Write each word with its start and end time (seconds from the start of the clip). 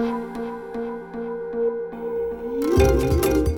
Thank 0.00 0.34
you. 3.26 3.49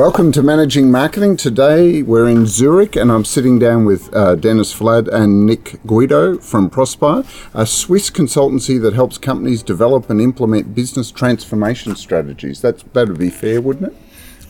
Welcome 0.00 0.32
to 0.32 0.42
Managing 0.42 0.90
Marketing. 0.90 1.36
Today 1.36 2.00
we're 2.00 2.26
in 2.26 2.46
Zurich 2.46 2.96
and 2.96 3.12
I'm 3.12 3.26
sitting 3.26 3.58
down 3.58 3.84
with 3.84 4.10
uh, 4.14 4.34
Dennis 4.34 4.72
Flad 4.72 5.08
and 5.08 5.44
Nik 5.44 5.78
Guido 5.86 6.38
from 6.38 6.70
Prospire, 6.70 7.22
a 7.52 7.66
Swiss 7.66 8.08
consultancy 8.08 8.80
that 8.80 8.94
helps 8.94 9.18
companies 9.18 9.62
develop 9.62 10.08
and 10.08 10.18
implement 10.18 10.74
business 10.74 11.10
transformation 11.10 11.96
strategies. 11.96 12.62
That's, 12.62 12.82
that 12.94 13.08
would 13.08 13.18
be 13.18 13.28
fair, 13.28 13.60
wouldn't 13.60 13.92
it? 13.92 13.96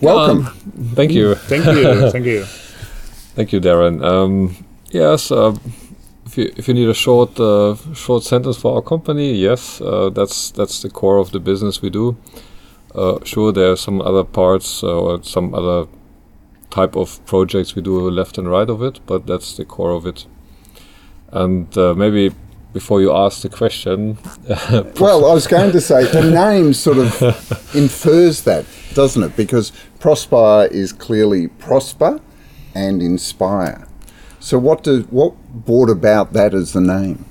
Welcome. 0.01 0.47
Um, 0.47 0.55
thank 0.95 1.11
you. 1.11 1.35
thank 1.35 1.67
you. 1.67 2.11
Thank 2.13 2.27
you. 2.27 2.45
thank 3.35 3.53
you, 3.53 3.61
Darren. 3.61 4.05
Um, 4.05 4.65
yes, 4.93 5.33
uh, 5.33 5.57
if, 6.27 6.39
you, 6.39 6.53
if 6.57 6.69
you 6.69 6.75
need 6.75 6.89
a 6.89 6.95
short 6.95 7.41
uh, 7.41 7.75
short 7.93 8.23
sentence 8.23 8.57
for 8.57 8.77
our 8.77 8.83
company, 8.83 9.33
yes, 9.33 9.81
uh, 9.81 10.11
that's 10.11 10.53
that's 10.53 10.81
the 10.81 10.91
core 10.91 11.19
of 11.19 11.33
the 11.33 11.41
business 11.41 11.83
we 11.83 11.91
do. 11.91 12.17
Uh, 12.95 13.19
sure, 13.25 13.53
there 13.53 13.73
are 13.73 13.77
some 13.77 14.01
other 14.01 14.25
parts 14.25 14.83
uh, 14.83 14.89
or 14.89 15.23
some 15.23 15.55
other 15.55 15.87
type 16.71 16.97
of 16.97 17.25
projects 17.27 17.75
we 17.75 17.83
do 17.83 18.11
left 18.11 18.39
and 18.39 18.51
right 18.51 18.69
of 18.69 18.83
it, 18.83 19.01
but 19.07 19.27
that's 19.27 19.57
the 19.57 19.65
core 19.65 19.93
of 19.93 20.07
it. 20.07 20.27
And 21.33 21.77
uh, 21.77 21.95
maybe 21.95 22.35
before 22.73 23.01
you 23.01 23.13
ask 23.13 23.43
the 23.43 23.49
question, 23.49 24.19
well, 25.01 25.25
I 25.25 25.35
was 25.35 25.47
going 25.47 25.73
to 25.73 25.81
say 25.81 26.05
the 26.05 26.31
name 26.31 26.73
sort 26.73 26.99
of 26.99 27.23
infers 27.75 28.43
that, 28.43 28.65
doesn't 28.95 29.23
it? 29.23 29.37
Because 29.37 29.73
Prospire 29.99 30.71
is 30.71 30.93
clearly 30.93 31.49
prosper 31.49 32.21
and 32.75 33.03
inspire. 33.03 33.87
So, 34.39 34.59
what 34.59 34.83
does 34.85 35.05
what 35.09 35.35
brought 35.53 35.91
about 35.91 36.33
that 36.33 36.55
as 36.55 36.73
the 36.73 36.81
name? 36.81 37.27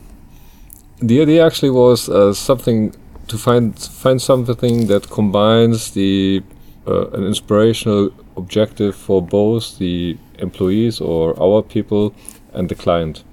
The 1.00 1.22
idea 1.22 1.46
actually 1.46 1.72
was 1.72 2.10
uh, 2.10 2.34
something 2.34 2.94
to 3.30 3.38
find 3.38 3.78
find 3.78 4.22
something 4.22 4.88
that 4.88 5.10
combines 5.10 5.92
the 5.92 6.44
uh, 6.88 7.08
an 7.12 7.24
inspirational 7.24 8.12
objective 8.36 8.96
for 8.96 9.22
both 9.22 9.78
the 9.78 10.18
employees 10.40 11.00
or 11.00 11.40
our 11.42 11.62
people 11.62 12.14
and 12.54 12.70
the 12.70 12.76
client. 12.76 13.24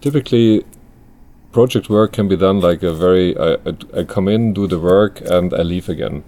Typically, 0.00 0.64
project 1.52 1.90
work 1.90 2.12
can 2.12 2.28
be 2.28 2.36
done 2.36 2.60
like 2.60 2.82
a 2.82 2.92
very 2.92 3.36
I, 3.36 3.54
I, 3.54 4.00
I 4.00 4.04
come 4.04 4.28
in, 4.28 4.54
do 4.54 4.66
the 4.66 4.78
work, 4.78 5.20
and 5.22 5.52
I 5.52 5.62
leave 5.62 5.88
again. 5.88 6.22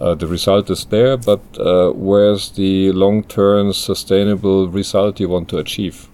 Uh, 0.00 0.14
the 0.14 0.26
result 0.26 0.70
is 0.70 0.86
there, 0.86 1.18
but 1.18 1.42
uh, 1.58 1.90
where's 1.90 2.52
the 2.52 2.90
long-term 2.92 3.74
sustainable 3.74 4.66
result 4.66 5.20
you 5.20 5.28
want 5.28 5.50
to 5.50 5.58
achieve? 5.58 6.08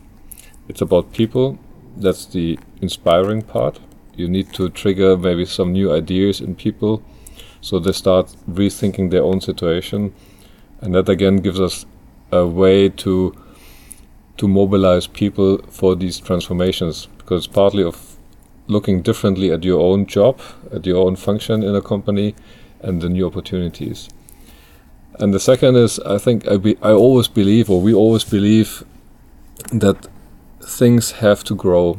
It's 0.68 0.80
about 0.80 1.12
people. 1.12 1.60
That's 1.96 2.26
the 2.26 2.58
inspiring 2.82 3.42
part 3.42 3.78
you 4.16 4.28
need 4.28 4.52
to 4.54 4.68
trigger 4.70 5.16
maybe 5.16 5.44
some 5.44 5.72
new 5.72 5.92
ideas 5.92 6.40
in 6.40 6.54
people. 6.54 7.02
So 7.60 7.78
they 7.78 7.92
start 7.92 8.34
rethinking 8.48 9.10
their 9.10 9.22
own 9.22 9.40
situation. 9.40 10.14
And 10.80 10.94
that 10.94 11.08
again 11.08 11.36
gives 11.36 11.60
us 11.60 11.86
a 12.32 12.46
way 12.46 12.88
to 12.88 13.34
to 14.36 14.46
mobilize 14.46 15.06
people 15.06 15.58
for 15.70 15.96
these 15.96 16.20
transformations. 16.20 17.08
Because 17.18 17.46
partly 17.46 17.82
of 17.82 18.16
looking 18.66 19.02
differently 19.02 19.52
at 19.52 19.64
your 19.64 19.80
own 19.80 20.06
job 20.06 20.40
at 20.72 20.84
your 20.86 21.06
own 21.06 21.16
function 21.16 21.62
in 21.62 21.74
a 21.74 21.80
company 21.80 22.34
and 22.80 23.00
the 23.00 23.08
new 23.08 23.26
opportunities. 23.26 24.08
And 25.18 25.32
the 25.32 25.40
second 25.40 25.76
is 25.76 25.98
i 26.00 26.18
think 26.18 26.46
i, 26.48 26.56
be, 26.56 26.76
I 26.82 26.90
always 26.90 27.28
believe 27.28 27.70
or 27.70 27.80
we 27.80 27.94
always 27.94 28.24
believe 28.24 28.84
that 29.72 30.08
things 30.60 31.12
have 31.12 31.42
to 31.44 31.54
grow 31.54 31.96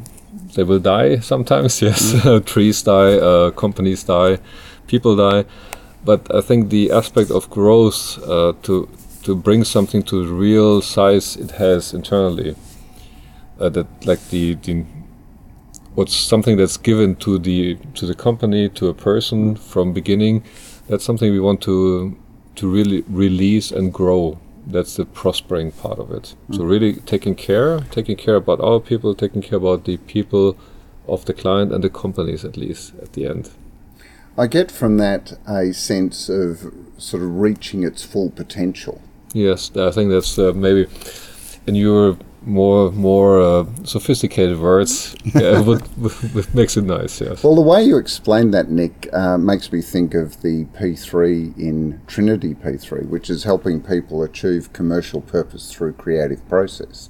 they 0.56 0.64
will 0.64 0.80
die 0.80 1.20
sometimes. 1.20 1.82
Yes, 1.88 2.14
mm. 2.14 2.46
trees 2.54 2.84
die, 2.84 3.18
uh, 3.18 3.52
companies 3.52 4.04
die, 4.04 4.40
people 4.88 5.16
die. 5.16 5.46
But 6.06 6.34
I 6.34 6.42
think 6.42 6.70
the 6.70 6.92
aspect 6.92 7.32
of 7.32 7.50
growth 7.50 8.20
uh, 8.24 8.54
to 8.64 8.88
to 9.24 9.36
bring 9.36 9.66
something 9.66 10.04
to 10.04 10.26
the 10.26 10.34
real 10.34 10.82
size 10.82 11.36
it 11.36 11.52
has 11.52 11.94
internally, 11.94 12.56
uh, 13.60 13.70
that 13.70 13.88
like 14.06 14.22
the, 14.30 14.56
the 14.56 14.86
what's 15.96 16.16
something 16.16 16.56
that's 16.56 16.78
given 16.78 17.16
to 17.16 17.38
the 17.38 17.78
to 17.96 18.06
the 18.06 18.16
company 18.16 18.70
to 18.70 18.88
a 18.88 18.94
person 18.94 19.56
from 19.56 19.94
beginning, 19.94 20.44
that's 20.88 21.04
something 21.04 21.32
we 21.32 21.40
want 21.40 21.62
to 21.62 22.16
to 22.56 22.70
really 22.70 23.04
release 23.10 23.72
and 23.72 23.94
grow 23.94 24.38
that's 24.72 24.96
the 24.96 25.06
prospering 25.06 25.72
part 25.72 26.00
of 26.00 26.12
it. 26.12 26.36
Mm. 26.50 26.58
So 26.58 26.64
really 26.64 26.94
taking 26.94 27.36
care, 27.36 27.80
taking 27.92 28.18
care 28.18 28.36
about 28.36 28.60
our 28.62 28.80
people, 28.80 29.16
taking 29.16 29.42
care 29.42 29.58
about 29.58 29.86
the 29.86 29.98
people 29.98 30.58
of 31.08 31.26
the 31.26 31.34
client 31.34 31.72
and 31.72 31.84
the 31.84 31.90
companies 31.90 32.44
at 32.44 32.58
least 32.58 32.94
at 33.02 33.14
the 33.14 33.26
end. 33.26 33.50
I 34.38 34.48
get 34.48 34.72
from 34.72 34.98
that 34.98 35.34
a 35.48 35.74
sense 35.74 36.30
of 36.30 36.74
sort 36.98 37.24
of 37.24 37.40
reaching 37.40 37.84
its 37.84 38.04
full 38.04 38.30
potential. 38.30 39.02
Yes, 39.34 39.76
I 39.76 39.92
think 39.92 40.12
that's 40.12 40.38
uh, 40.38 40.54
maybe 40.54 40.88
in 41.66 41.76
your 41.76 42.18
more 42.48 42.92
more 42.94 43.42
uh, 43.42 43.66
sophisticated 43.84 44.58
words 44.60 45.16
yeah, 45.36 45.60
would, 45.60 45.84
would, 46.34 46.56
makes 46.56 46.78
it 46.78 46.84
nice. 46.84 47.20
Yes. 47.22 47.44
Well, 47.44 47.56
the 47.56 47.62
way 47.62 47.84
you 47.84 47.98
explained 47.98 48.54
that, 48.54 48.70
Nik, 48.70 49.10
uh, 49.14 49.38
makes 49.38 49.72
me 49.72 49.82
think 49.82 50.14
of 50.14 50.42
the 50.42 50.66
P3 50.66 51.58
in 51.58 52.02
Trinity 52.08 52.56
P3, 52.56 53.08
which 53.08 53.30
is 53.30 53.44
helping 53.44 53.82
people 53.82 54.24
achieve 54.24 54.72
commercial 54.74 55.22
purpose 55.22 55.72
through 55.72 55.94
creative 55.94 56.48
process. 56.48 57.10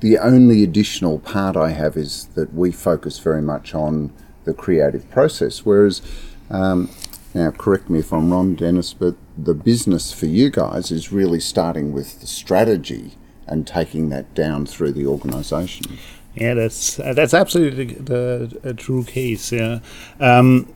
The 0.00 0.18
only 0.18 0.62
additional 0.62 1.18
part 1.18 1.56
I 1.56 1.70
have 1.70 1.96
is 1.96 2.26
that 2.34 2.54
we 2.54 2.72
focus 2.72 3.18
very 3.18 3.42
much 3.42 3.74
on 3.74 4.12
the 4.44 4.54
creative 4.54 5.08
process, 5.10 5.64
whereas. 5.64 6.02
Um, 6.50 6.90
now, 7.34 7.50
correct 7.50 7.90
me 7.90 7.98
if 7.98 8.10
I'm 8.10 8.32
wrong, 8.32 8.54
Dennis, 8.54 8.94
but 8.94 9.14
the 9.36 9.52
business 9.52 10.14
for 10.14 10.24
you 10.24 10.48
guys 10.48 10.90
is 10.90 11.12
really 11.12 11.40
starting 11.40 11.92
with 11.92 12.20
the 12.20 12.26
strategy 12.26 13.17
and 13.48 13.66
taking 13.66 14.08
that 14.10 14.34
down 14.34 14.66
through 14.66 14.92
the 14.92 15.06
organisation. 15.06 15.98
Yeah, 16.34 16.54
that's 16.54 17.00
uh, 17.00 17.14
that's 17.14 17.34
absolutely 17.34 17.86
the, 17.86 18.58
the 18.62 18.74
true 18.74 19.04
case. 19.04 19.50
Yeah, 19.50 19.80
um, 20.20 20.72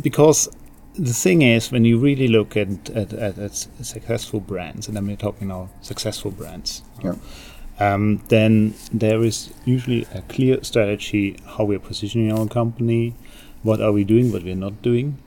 because 0.00 0.48
the 0.94 1.12
thing 1.12 1.42
is, 1.42 1.72
when 1.72 1.84
you 1.84 1.98
really 1.98 2.28
look 2.28 2.56
at, 2.56 2.90
at, 2.90 3.12
at, 3.12 3.38
at 3.38 3.54
successful 3.54 4.40
brands, 4.40 4.88
and 4.88 4.96
I'm 4.96 5.06
mean, 5.06 5.16
talking 5.16 5.48
now 5.48 5.70
successful 5.82 6.30
brands, 6.30 6.82
yeah. 7.02 7.16
um, 7.80 8.22
then 8.28 8.74
there 8.92 9.22
is 9.22 9.52
usually 9.64 10.06
a 10.14 10.22
clear 10.22 10.62
strategy 10.62 11.36
how 11.56 11.64
we're 11.64 11.80
positioning 11.80 12.30
our 12.30 12.46
company, 12.46 13.14
what 13.62 13.80
are 13.80 13.92
we 13.92 14.04
doing, 14.04 14.30
what 14.30 14.44
we're 14.44 14.54
not 14.54 14.82
doing, 14.82 15.18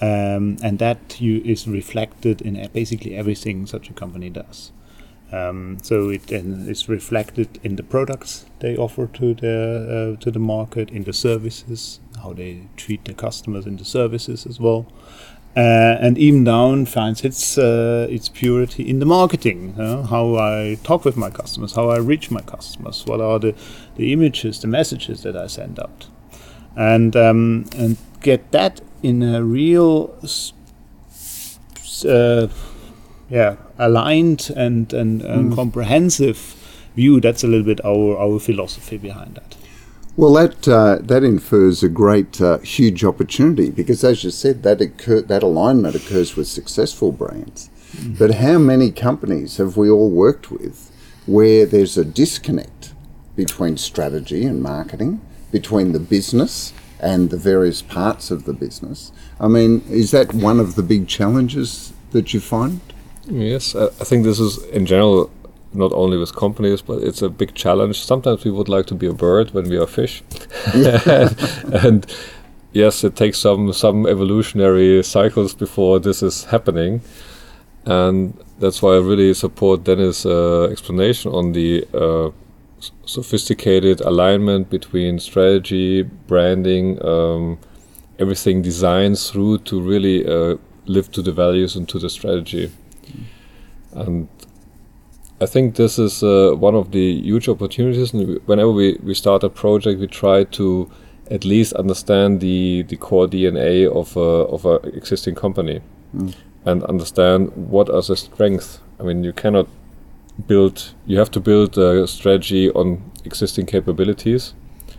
um, 0.00 0.56
and 0.62 0.78
that 0.78 1.20
you, 1.20 1.42
is 1.44 1.68
reflected 1.68 2.40
in 2.40 2.66
basically 2.72 3.14
everything 3.14 3.66
such 3.66 3.90
a 3.90 3.92
company 3.92 4.30
does. 4.30 4.72
Um, 5.34 5.78
so 5.82 6.10
it 6.10 6.30
is 6.30 6.88
reflected 6.88 7.58
in 7.64 7.76
the 7.76 7.82
products 7.82 8.46
they 8.60 8.76
offer 8.76 9.06
to 9.06 9.34
the 9.34 10.14
uh, 10.16 10.20
to 10.22 10.30
the 10.30 10.38
market, 10.38 10.90
in 10.90 11.04
the 11.04 11.12
services, 11.12 11.98
how 12.22 12.34
they 12.34 12.68
treat 12.76 13.04
the 13.04 13.14
customers 13.14 13.66
in 13.66 13.76
the 13.76 13.84
services 13.84 14.46
as 14.46 14.60
well, 14.60 14.86
uh, 15.56 15.96
and 16.00 16.18
even 16.18 16.44
down 16.44 16.86
finds 16.86 17.24
its 17.24 17.58
uh, 17.58 18.06
its 18.10 18.28
purity 18.28 18.88
in 18.88 19.00
the 19.00 19.06
marketing. 19.06 19.74
how 20.10 20.36
I 20.36 20.76
talk 20.84 21.04
with 21.04 21.16
my 21.16 21.30
customers, 21.30 21.74
how 21.74 21.88
I 21.90 21.98
reach 21.98 22.30
my 22.30 22.42
customers, 22.42 23.04
what 23.06 23.20
are 23.20 23.40
the 23.40 23.54
the 23.96 24.12
images, 24.12 24.60
the 24.60 24.68
messages 24.68 25.22
that 25.22 25.36
I 25.36 25.48
send 25.48 25.80
out, 25.80 26.06
and 26.76 27.16
um, 27.16 27.64
and 27.76 27.96
get 28.20 28.52
that 28.52 28.80
in 29.02 29.22
a 29.22 29.42
real. 29.42 30.14
Uh, 32.06 32.48
yeah 33.30 33.56
aligned 33.78 34.50
and 34.56 34.92
and, 34.92 35.22
and 35.22 35.52
mm. 35.52 35.54
comprehensive 35.54 36.38
view. 36.94 37.20
That's 37.20 37.44
a 37.44 37.46
little 37.46 37.66
bit 37.66 37.84
our 37.84 38.16
our 38.18 38.38
philosophy 38.38 38.98
behind 38.98 39.36
that. 39.36 39.56
Well, 40.16 40.32
that 40.34 40.68
uh, 40.68 40.98
that 41.02 41.24
infers 41.24 41.82
a 41.82 41.88
great, 41.88 42.40
uh, 42.40 42.58
huge 42.58 43.04
opportunity 43.04 43.70
because, 43.70 44.04
as 44.04 44.22
you 44.22 44.30
said, 44.30 44.62
that 44.62 44.80
occur- 44.80 45.22
that 45.22 45.42
alignment 45.42 45.96
occurs 45.96 46.36
with 46.36 46.46
successful 46.46 47.10
brands. 47.10 47.68
Mm. 47.96 48.18
But 48.18 48.34
how 48.36 48.58
many 48.58 48.92
companies 48.92 49.56
have 49.56 49.76
we 49.76 49.90
all 49.90 50.10
worked 50.10 50.52
with 50.52 50.92
where 51.26 51.66
there's 51.66 51.96
a 51.98 52.04
disconnect 52.04 52.92
between 53.34 53.76
strategy 53.76 54.44
and 54.44 54.62
marketing, 54.62 55.20
between 55.50 55.90
the 55.90 56.00
business 56.00 56.72
and 57.00 57.30
the 57.30 57.36
various 57.36 57.82
parts 57.82 58.30
of 58.30 58.44
the 58.44 58.52
business? 58.52 59.10
I 59.40 59.48
mean, 59.48 59.82
is 59.90 60.12
that 60.12 60.32
one 60.32 60.60
of 60.60 60.76
the 60.76 60.84
big 60.84 61.08
challenges 61.08 61.92
that 62.12 62.32
you 62.32 62.38
find? 62.38 62.80
Yes, 63.26 63.74
I 63.74 63.88
think 63.88 64.24
this 64.24 64.38
is 64.38 64.62
in 64.64 64.86
general 64.86 65.30
not 65.72 65.92
only 65.92 66.16
with 66.16 66.34
companies, 66.36 66.82
but 66.82 67.02
it's 67.02 67.22
a 67.22 67.28
big 67.28 67.54
challenge. 67.54 68.00
Sometimes 68.04 68.44
we 68.44 68.50
would 68.50 68.68
like 68.68 68.86
to 68.86 68.94
be 68.94 69.06
a 69.06 69.12
bird 69.12 69.52
when 69.52 69.68
we 69.68 69.76
are 69.76 69.86
fish, 69.86 70.22
and, 70.72 71.36
and, 71.84 72.06
yes, 72.72 73.02
it 73.02 73.16
takes 73.16 73.38
some 73.38 73.72
some 73.72 74.06
evolutionary 74.06 75.02
cycles 75.02 75.54
before 75.54 75.98
this 75.98 76.22
is 76.22 76.44
happening, 76.44 77.00
and 77.86 78.38
that's 78.58 78.82
why 78.82 78.94
I 78.94 78.98
really 78.98 79.34
support 79.34 79.84
Dennis' 79.84 80.26
uh, 80.26 80.68
explanation 80.70 81.32
on 81.32 81.52
the 81.52 81.86
uh, 81.94 82.30
sophisticated 83.06 84.00
alignment 84.02 84.70
between 84.70 85.18
strategy, 85.18 86.02
branding, 86.02 87.04
um, 87.04 87.58
everything 88.18 88.62
designed 88.62 89.18
through 89.18 89.58
to 89.58 89.80
really 89.80 90.26
uh, 90.26 90.56
live 90.86 91.10
to 91.12 91.22
the 91.22 91.32
values 91.32 91.74
and 91.74 91.88
to 91.88 91.98
the 91.98 92.10
strategy. 92.10 92.70
And 93.94 94.28
I 95.40 95.46
think 95.46 95.76
this 95.76 95.98
is 95.98 96.22
uh, 96.22 96.52
one 96.56 96.74
of 96.74 96.92
the 96.92 97.20
huge 97.20 97.48
opportunities. 97.48 98.12
And 98.12 98.40
whenever 98.46 98.70
we, 98.70 98.98
we 99.02 99.14
start 99.14 99.44
a 99.44 99.50
project, 99.50 100.00
we 100.00 100.06
try 100.06 100.44
to 100.44 100.90
at 101.30 101.44
least 101.44 101.72
understand 101.74 102.40
the, 102.40 102.82
the 102.82 102.96
core 102.96 103.26
DNA 103.26 103.90
of 103.90 104.16
a, 104.16 104.20
of 104.20 104.64
a 104.66 104.74
existing 104.96 105.34
company 105.34 105.80
mm. 106.14 106.34
and 106.64 106.82
understand 106.84 107.52
what 107.56 107.88
are 107.88 108.02
the 108.02 108.16
strengths. 108.16 108.80
I 109.00 109.04
mean, 109.04 109.24
you 109.24 109.32
cannot 109.32 109.68
build, 110.46 110.94
you 111.06 111.18
have 111.18 111.30
to 111.32 111.40
build 111.40 111.78
a 111.78 112.06
strategy 112.06 112.70
on 112.70 113.10
existing 113.24 113.66
capabilities, 113.66 114.54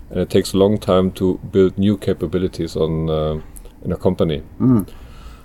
and 0.09 0.19
it 0.19 0.29
takes 0.29 0.53
a 0.53 0.57
long 0.57 0.77
time 0.77 1.11
to 1.11 1.39
build 1.51 1.77
new 1.77 1.97
capabilities 1.97 2.75
on 2.75 3.09
uh, 3.09 3.41
in 3.83 3.91
a 3.91 3.97
company. 3.97 4.41
Mm. 4.59 4.89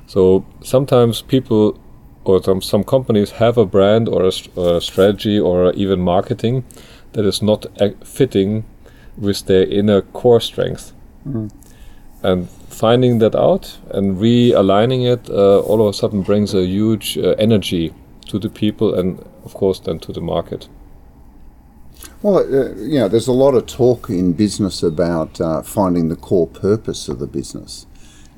So 0.07 0.45
sometimes 0.63 1.23
people 1.23 1.79
or 2.25 2.43
some, 2.43 2.61
some 2.61 2.85
companies 2.85 3.33
have 3.33 3.57
a 3.57 3.67
brand 3.67 4.09
or 4.09 4.25
a, 4.25 4.33
or 4.57 4.77
a 4.77 4.81
strategy 4.81 5.39
or 5.39 5.73
even 5.73 6.01
marketing 6.01 6.65
that 7.13 7.25
is 7.25 7.43
not 7.43 7.67
fitting 8.05 8.65
with 9.17 9.47
their 9.47 9.65
inner 9.65 10.03
core 10.03 10.41
strength. 10.41 10.93
Mm. 11.27 11.51
And 12.23 12.49
finding 12.69 13.19
that 13.19 13.35
out 13.35 13.79
and 13.91 14.19
realigning 14.19 15.11
it 15.11 15.29
uh, 15.31 15.61
all 15.61 15.81
of 15.81 15.95
a 15.95 15.97
sudden 15.97 16.23
brings 16.23 16.55
a 16.55 16.67
huge 16.67 17.19
uh, 17.19 17.35
energy 17.39 17.95
to 18.27 18.39
the 18.39 18.49
people 18.49 18.95
and, 18.95 19.19
of 19.45 19.55
course, 19.55 19.81
then 19.81 19.99
to 20.01 20.13
the 20.13 20.21
market. 20.21 20.69
Well, 22.23 22.39
uh, 22.39 22.75
you 22.77 22.99
know, 22.99 23.09
there's 23.09 23.29
a 23.29 23.33
lot 23.33 23.55
of 23.55 23.67
talk 23.67 24.11
in 24.11 24.35
business 24.35 24.83
about 24.83 25.41
uh, 25.41 25.63
finding 25.63 26.09
the 26.09 26.17
core 26.17 26.47
purpose 26.47 27.09
of 27.09 27.19
the 27.19 27.27
business. 27.27 27.87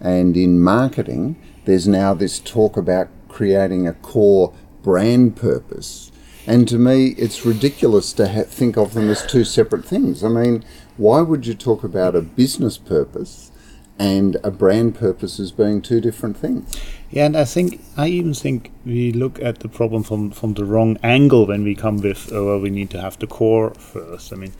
And 0.00 0.36
in 0.36 0.60
marketing, 0.60 1.36
there's 1.64 1.86
now 1.86 2.14
this 2.14 2.38
talk 2.40 2.76
about 2.76 3.08
creating 3.32 3.88
a 3.88 3.94
core 3.94 4.52
brand 4.82 5.36
purpose. 5.36 6.12
And 6.46 6.68
to 6.68 6.78
me, 6.78 7.08
it's 7.18 7.46
ridiculous 7.46 8.12
to 8.14 8.28
ha- 8.28 8.42
think 8.42 8.76
of 8.76 8.94
them 8.94 9.08
as 9.10 9.24
two 9.26 9.44
separate 9.44 9.84
things. 9.84 10.24
I 10.24 10.28
mean, 10.28 10.64
why 10.96 11.20
would 11.20 11.46
you 11.46 11.54
talk 11.54 11.84
about 11.84 12.16
a 12.16 12.20
business 12.20 12.78
purpose 12.78 13.50
and 13.98 14.36
a 14.42 14.50
brand 14.50 14.94
purpose 14.96 15.38
as 15.38 15.52
being 15.52 15.80
two 15.80 16.00
different 16.00 16.36
things? 16.36 16.74
Yeah, 17.10 17.26
and 17.26 17.36
I 17.36 17.44
think 17.44 17.80
I 17.96 18.08
even 18.08 18.34
think 18.34 18.72
we 18.84 19.12
look 19.12 19.40
at 19.40 19.60
the 19.60 19.68
problem 19.68 20.02
from 20.02 20.30
from 20.30 20.54
the 20.54 20.64
wrong 20.64 20.98
angle 21.02 21.46
when 21.46 21.62
we 21.62 21.74
come 21.74 21.98
with, 21.98 22.32
oh, 22.32 22.46
well, 22.46 22.60
we 22.60 22.70
need 22.70 22.90
to 22.90 23.00
have 23.00 23.18
the 23.18 23.26
core 23.26 23.74
first. 23.74 24.32
I 24.32 24.36
mean, 24.36 24.52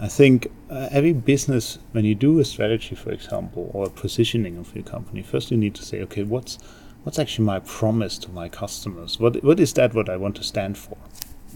I 0.00 0.08
think 0.08 0.48
uh, 0.70 0.88
every 0.90 1.12
business, 1.12 1.78
when 1.92 2.04
you 2.04 2.14
do 2.14 2.40
a 2.40 2.44
strategy, 2.44 2.96
for 2.96 3.12
example, 3.12 3.70
or 3.74 3.86
a 3.86 3.90
positioning 3.90 4.58
of 4.58 4.74
your 4.74 4.84
company, 4.84 5.22
first 5.22 5.50
you 5.50 5.56
need 5.56 5.74
to 5.76 5.84
say, 5.84 6.02
okay, 6.02 6.24
what's 6.24 6.58
what's 7.02 7.18
actually 7.18 7.44
my 7.44 7.60
promise 7.60 8.18
to 8.18 8.30
my 8.30 8.48
customers? 8.48 9.18
What 9.18 9.42
what 9.42 9.60
is 9.60 9.72
that? 9.74 9.94
What 9.94 10.08
I 10.08 10.16
want 10.16 10.36
to 10.36 10.44
stand 10.44 10.78
for? 10.78 10.96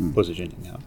Mm. 0.00 0.14
Positioning. 0.14 0.82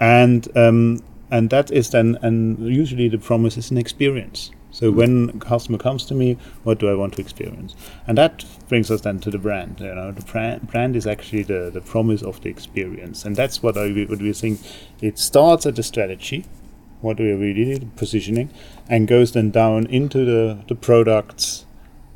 And 0.00 0.56
um, 0.56 1.00
and 1.30 1.50
that 1.50 1.70
is 1.70 1.90
then, 1.90 2.18
and 2.22 2.58
usually 2.58 3.08
the 3.08 3.18
promise 3.18 3.56
is 3.56 3.70
an 3.70 3.78
experience. 3.78 4.50
So 4.70 4.92
mm. 4.92 4.96
when 4.96 5.30
a 5.30 5.38
customer 5.38 5.78
comes 5.78 6.04
to 6.06 6.14
me, 6.14 6.36
what 6.64 6.78
do 6.78 6.88
I 6.88 6.94
want 6.94 7.14
to 7.14 7.20
experience? 7.20 7.74
And 8.06 8.18
that 8.18 8.44
brings 8.68 8.90
us 8.90 9.00
then 9.00 9.20
to 9.20 9.30
the 9.30 9.38
brand. 9.38 9.80
You 9.80 9.94
know, 9.94 10.12
the 10.12 10.60
brand 10.70 10.96
is 10.96 11.06
actually 11.06 11.44
the, 11.44 11.70
the 11.72 11.80
promise 11.80 12.22
of 12.22 12.40
the 12.42 12.50
experience, 12.50 13.24
and 13.24 13.36
that's 13.36 13.62
what 13.62 13.76
I 13.76 13.88
what 14.04 14.20
we 14.20 14.32
think. 14.32 14.60
It 15.00 15.18
starts 15.18 15.64
at 15.66 15.76
the 15.76 15.82
strategy, 15.82 16.44
what 17.00 17.18
we 17.18 17.32
really 17.32 17.64
need, 17.64 17.96
positioning, 17.96 18.50
and 18.88 19.08
goes 19.08 19.32
then 19.32 19.50
down 19.50 19.86
into 19.86 20.24
the, 20.24 20.58
the 20.68 20.74
products, 20.74 21.63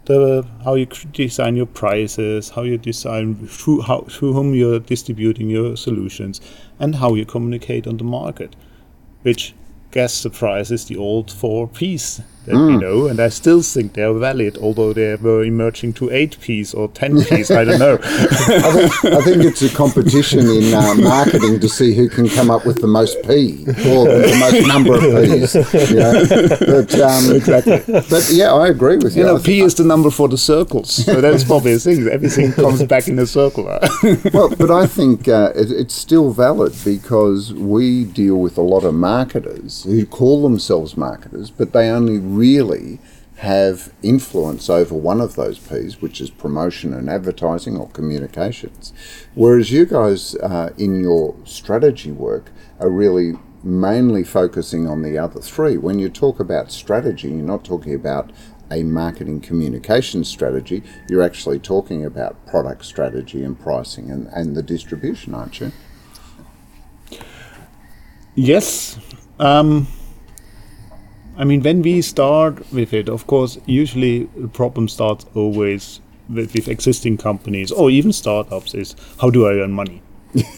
the 0.08 0.46
how 0.64 0.74
you 0.74 0.86
design 1.12 1.56
your 1.56 1.66
prices, 1.66 2.50
how 2.50 2.62
you 2.62 2.78
design 2.78 3.46
through 3.46 3.82
how 3.82 4.00
through 4.08 4.32
whom 4.32 4.54
you're 4.54 4.80
distributing 4.80 5.50
your 5.50 5.76
solutions, 5.76 6.40
and 6.80 6.96
how 6.96 7.14
you 7.14 7.24
communicate 7.24 7.86
on 7.86 7.98
the 7.98 8.04
market, 8.04 8.56
which 9.22 9.54
gas 9.92 10.12
surprise 10.12 10.70
is 10.70 10.86
the 10.86 10.96
old 10.96 11.30
four 11.30 11.68
P's 11.68 12.20
mm. 12.56 12.66
we 12.66 12.72
hmm. 12.74 12.80
know, 12.80 13.06
and 13.06 13.20
I 13.20 13.28
still 13.28 13.62
think 13.62 13.94
they're 13.94 14.12
valid, 14.12 14.58
although 14.58 14.92
they 14.92 15.14
were 15.16 15.44
emerging 15.44 15.94
to 15.94 16.10
eight 16.10 16.38
P's 16.40 16.74
or 16.74 16.88
ten 16.88 17.22
P's. 17.24 17.50
I 17.50 17.64
don't 17.64 17.78
know. 17.78 17.98
I, 18.02 18.72
think, 18.72 19.04
I, 19.04 19.20
think, 19.22 19.44
it's 19.44 19.62
a 19.62 19.74
competition 19.74 20.40
in 20.40 20.74
uh, 20.74 20.94
marketing 20.94 21.60
to 21.60 21.68
see 21.68 21.94
who 21.94 22.08
can 22.08 22.28
come 22.28 22.50
up 22.50 22.66
with 22.66 22.80
the 22.80 22.86
most 22.86 23.16
P 23.22 23.64
or 23.66 24.06
the 24.06 24.36
most 24.40 24.66
number 24.66 24.94
of 24.94 25.24
P's. 25.24 25.54
You 25.90 25.96
know? 25.96 26.48
but, 26.58 26.94
um, 27.00 27.32
exactly. 27.36 27.82
But 27.86 28.28
yeah, 28.32 28.52
I 28.52 28.68
agree 28.68 28.96
with 28.96 29.16
you. 29.16 29.22
You 29.22 29.28
know, 29.28 29.38
P 29.38 29.60
is 29.60 29.74
the 29.74 29.84
number 29.84 30.10
for 30.10 30.28
the 30.28 30.38
circles, 30.38 31.04
so 31.04 31.20
that's 31.20 31.44
probably 31.44 31.72
a 31.74 31.78
thing. 31.78 32.08
Everything 32.08 32.52
comes 32.52 32.82
back 32.84 33.08
in 33.08 33.18
a 33.18 33.26
circle. 33.26 33.64
well, 34.32 34.48
but 34.56 34.70
I 34.70 34.86
think 34.86 35.28
uh, 35.28 35.52
it, 35.54 35.70
it's 35.70 35.94
still 35.94 36.32
valid 36.32 36.74
because 36.84 37.52
we 37.54 38.04
deal 38.04 38.36
with 38.36 38.58
a 38.58 38.62
lot 38.62 38.84
of 38.84 38.94
marketers 38.94 39.84
who 39.84 40.06
call 40.06 40.42
themselves 40.42 40.96
marketers, 40.96 41.50
but 41.50 41.72
they 41.72 41.88
only 41.88 42.18
really 42.38 43.00
have 43.38 43.92
influence 44.02 44.68
over 44.68 44.94
one 44.94 45.20
of 45.20 45.36
those 45.36 45.58
P's, 45.58 46.02
which 46.02 46.20
is 46.20 46.30
promotion 46.30 46.92
and 46.92 47.08
advertising 47.08 47.76
or 47.76 47.88
communications. 47.90 48.92
Whereas 49.34 49.70
you 49.70 49.86
guys 49.86 50.34
uh, 50.36 50.72
in 50.76 51.00
your 51.00 51.36
strategy 51.44 52.10
work 52.10 52.50
are 52.80 52.90
really 52.90 53.34
mainly 53.62 54.24
focusing 54.24 54.88
on 54.88 55.02
the 55.02 55.18
other 55.18 55.40
three. 55.40 55.76
When 55.76 55.98
you 55.98 56.08
talk 56.08 56.40
about 56.40 56.72
strategy, 56.72 57.28
you're 57.28 57.42
not 57.42 57.64
talking 57.64 57.94
about 57.94 58.32
a 58.70 58.82
marketing 58.82 59.40
communication 59.40 60.24
strategy, 60.24 60.82
you're 61.08 61.22
actually 61.22 61.58
talking 61.58 62.04
about 62.04 62.44
product 62.46 62.84
strategy 62.84 63.42
and 63.42 63.58
pricing 63.58 64.10
and, 64.10 64.26
and 64.28 64.56
the 64.56 64.62
distribution, 64.62 65.34
aren't 65.34 65.60
you? 65.60 65.72
Yes. 68.34 68.98
Um, 69.38 69.86
I 71.38 71.44
mean, 71.44 71.62
when 71.62 71.82
we 71.82 72.02
start 72.02 72.70
with 72.72 72.92
it, 72.92 73.08
of 73.08 73.28
course, 73.28 73.58
usually 73.64 74.24
the 74.36 74.48
problem 74.48 74.88
starts 74.88 75.24
always 75.34 76.00
with, 76.28 76.52
with 76.52 76.68
existing 76.68 77.16
companies 77.16 77.70
or 77.70 77.90
even 77.90 78.12
startups 78.12 78.74
is 78.74 78.96
how 79.20 79.30
do 79.30 79.46
I 79.46 79.52
earn 79.62 79.72
money? 79.72 80.02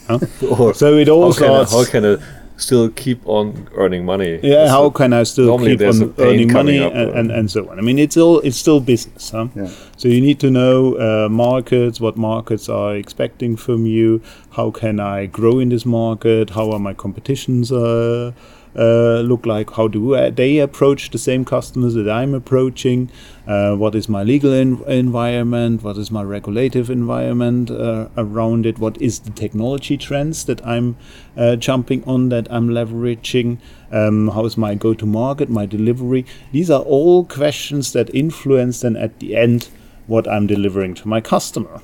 Huh? 0.08 0.18
so 0.72 0.94
it 0.94 1.08
all 1.10 1.26
how 1.26 1.30
starts. 1.32 1.70
Can 1.90 2.04
I, 2.04 2.08
how 2.08 2.16
can 2.16 2.22
I 2.22 2.22
still 2.56 2.88
keep 2.88 3.20
on 3.26 3.68
earning 3.74 4.06
money? 4.06 4.40
Yeah, 4.42 4.54
That's 4.54 4.70
how 4.70 4.88
can 4.88 5.12
I 5.12 5.24
still 5.24 5.58
keep 5.58 5.82
on 5.82 6.14
earning 6.16 6.50
money 6.50 6.78
and, 6.78 7.10
and, 7.10 7.30
and, 7.30 7.50
so 7.50 7.68
on? 7.70 7.78
I 7.78 7.82
mean, 7.82 7.98
it's 7.98 8.16
all 8.16 8.40
it's 8.40 8.56
still 8.56 8.80
business. 8.80 9.30
Huh? 9.30 9.48
Yeah. 9.54 9.70
So 9.98 10.08
you 10.08 10.22
need 10.22 10.40
to 10.40 10.50
know 10.50 10.94
uh, 10.94 11.28
markets, 11.28 12.00
what 12.00 12.16
markets 12.16 12.70
are 12.70 12.96
expecting 12.96 13.54
from 13.54 13.84
you. 13.84 14.22
How 14.52 14.70
can 14.70 14.98
I 14.98 15.26
grow 15.26 15.58
in 15.58 15.68
this 15.68 15.84
market? 15.84 16.50
How 16.50 16.70
are 16.72 16.78
my 16.78 16.94
competitions? 16.94 17.70
Uh, 17.70 18.32
uh, 18.76 19.20
look 19.20 19.46
like? 19.46 19.70
How 19.70 19.88
do 19.88 20.14
uh, 20.14 20.30
they 20.30 20.58
approach 20.58 21.10
the 21.10 21.18
same 21.18 21.44
customers 21.44 21.94
that 21.94 22.08
I'm 22.08 22.34
approaching? 22.34 23.10
Uh, 23.46 23.74
what 23.74 23.94
is 23.94 24.08
my 24.08 24.22
legal 24.22 24.52
en- 24.52 24.82
environment? 24.86 25.82
What 25.82 25.96
is 25.96 26.10
my 26.10 26.22
regulative 26.22 26.90
environment 26.90 27.70
uh, 27.70 28.08
around 28.16 28.66
it? 28.66 28.78
What 28.78 29.00
is 29.00 29.20
the 29.20 29.30
technology 29.30 29.96
trends 29.96 30.44
that 30.44 30.64
I'm 30.64 30.96
uh, 31.36 31.56
jumping 31.56 32.04
on 32.04 32.28
that 32.28 32.46
I'm 32.50 32.68
leveraging? 32.68 33.58
Um, 33.90 34.28
how 34.28 34.44
is 34.44 34.56
my 34.56 34.74
go 34.74 34.94
to 34.94 35.06
market, 35.06 35.50
my 35.50 35.66
delivery? 35.66 36.24
These 36.52 36.70
are 36.70 36.82
all 36.82 37.24
questions 37.24 37.92
that 37.92 38.14
influence 38.14 38.80
then 38.80 38.96
at 38.96 39.18
the 39.18 39.36
end 39.36 39.68
what 40.06 40.28
I'm 40.28 40.46
delivering 40.46 40.94
to 40.94 41.08
my 41.08 41.20
customer. 41.20 41.80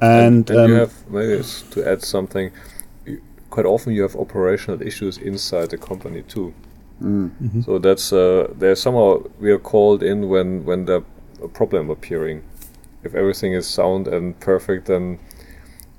And, 0.00 0.50
and, 0.50 0.50
and 0.50 0.58
um, 0.58 0.70
you 0.70 0.76
have 0.76 1.10
maybe 1.10 1.42
to 1.70 1.88
add 1.88 2.02
something 2.02 2.50
quite 3.50 3.66
often 3.66 3.92
you 3.92 4.02
have 4.02 4.16
operational 4.16 4.82
issues 4.82 5.18
inside 5.18 5.70
the 5.70 5.78
company 5.78 6.22
too. 6.22 6.52
Mm. 7.02 7.30
Mm-hmm. 7.30 7.60
So 7.62 7.78
that's 7.78 8.12
uh, 8.12 8.52
there's 8.56 8.80
somehow 8.80 9.22
we 9.38 9.50
are 9.50 9.58
called 9.58 10.02
in 10.02 10.28
when 10.28 10.64
when 10.64 10.86
the 10.86 11.04
a 11.42 11.48
problem 11.48 11.90
appearing. 11.90 12.42
If 13.02 13.14
everything 13.14 13.52
is 13.52 13.66
sound 13.68 14.08
and 14.08 14.38
perfect, 14.40 14.86
then 14.86 15.18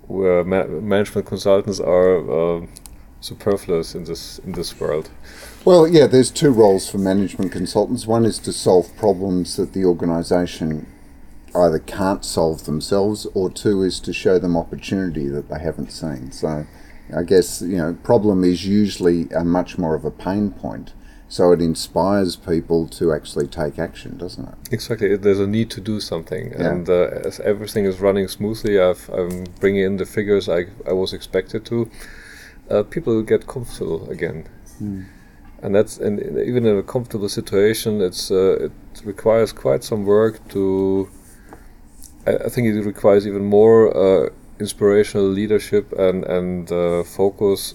ma- 0.09 0.65
management 0.65 1.27
consultants 1.27 1.79
are 1.79 2.17
uh, 2.57 2.65
superfluous 3.21 3.95
in 3.95 4.03
this 4.05 4.39
in 4.39 4.53
this 4.53 4.79
world. 4.79 5.09
Well, 5.65 5.87
yeah, 5.87 6.07
there's 6.07 6.31
two 6.31 6.51
roles 6.51 6.89
for 6.89 6.97
management 6.97 7.51
consultants. 7.51 8.07
One 8.07 8.25
is 8.25 8.39
to 8.39 8.53
solve 8.53 8.95
problems 8.97 9.55
that 9.57 9.73
the 9.73 9.85
organisation 9.85 10.87
either 11.55 11.79
can't 11.79 12.23
solve 12.23 12.65
themselves, 12.65 13.25
or 13.33 13.49
two 13.49 13.81
is 13.83 13.99
to 14.01 14.13
show 14.13 14.39
them 14.39 14.55
opportunity 14.55 15.27
that 15.27 15.49
they 15.49 15.59
haven't 15.59 15.91
seen. 15.91 16.31
So 16.31 16.65
I 17.15 17.23
guess 17.23 17.61
you 17.61 17.77
know 17.77 17.93
problem 18.03 18.43
is 18.43 18.65
usually 18.65 19.27
a 19.31 19.43
much 19.43 19.77
more 19.77 19.95
of 19.95 20.05
a 20.05 20.11
pain 20.11 20.51
point, 20.51 20.93
So 21.29 21.51
it 21.51 21.61
inspires 21.61 22.35
people 22.37 22.87
to 22.99 23.11
actually 23.13 23.47
take 23.47 23.77
action, 23.79 24.17
doesn't 24.17 24.47
it? 24.47 24.55
Exactly, 24.71 25.17
there's 25.17 25.39
a 25.39 25.47
need 25.47 25.69
to 25.71 25.81
do 25.81 25.99
something, 25.99 26.51
Yeah. 26.51 26.69
and 26.71 26.89
uh, 26.89 27.27
as 27.27 27.39
everything 27.41 27.85
is 27.85 27.99
running 27.99 28.27
smoothly, 28.29 28.79
I've, 28.79 29.09
I'm 29.09 29.43
bringing 29.59 29.83
in 29.83 29.97
the 29.97 30.05
figures 30.05 30.47
I, 30.47 30.65
I 30.89 30.93
was 30.93 31.13
expected 31.13 31.65
to. 31.65 31.89
Uh, 32.69 32.83
people 32.83 33.21
get 33.23 33.45
comfortable 33.47 34.09
again, 34.09 34.45
and 35.63 35.75
that's 35.75 35.97
and 36.05 36.19
even 36.49 36.65
in 36.65 36.77
a 36.77 36.83
comfortable 36.83 37.29
situation, 37.29 38.01
it's 38.01 38.31
uh, 38.31 38.65
it 38.65 38.71
requires 39.05 39.51
quite 39.53 39.83
some 39.83 40.05
work 40.05 40.35
to. 40.49 41.07
I, 42.25 42.31
I 42.45 42.49
think 42.49 42.67
it 42.67 42.81
requires 42.85 43.25
even 43.27 43.43
more 43.45 43.79
uh, 43.95 44.29
inspirational 44.59 45.27
leadership 45.27 45.93
and 45.93 46.23
and 46.25 46.71
uh, 46.71 47.03
focus 47.03 47.73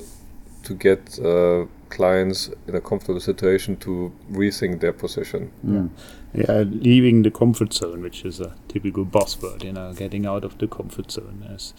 to 0.65 0.75
get 0.75 1.19
uh, 1.19 1.67
clients 1.89 2.51
in 2.67 2.75
a 2.75 2.81
comfortable 2.81 3.21
situation 3.21 3.77
to 3.77 4.13
rethink 4.31 4.81
their 4.81 4.93
position. 4.93 5.51
Yeah, 6.35 6.65
leaving 6.67 7.23
the 7.23 7.31
comfort 7.31 7.75
zone, 7.75 8.01
which 8.03 8.25
is 8.25 8.41
a 8.41 8.55
typical 8.69 9.05
buzzword, 9.05 9.65
you 9.65 9.73
know, 9.73 9.93
getting 9.93 10.25
out 10.25 10.45
of 10.45 10.57
the 10.59 10.67
comfort 10.67 11.11
zone. 11.11 11.47
As, 11.53 11.75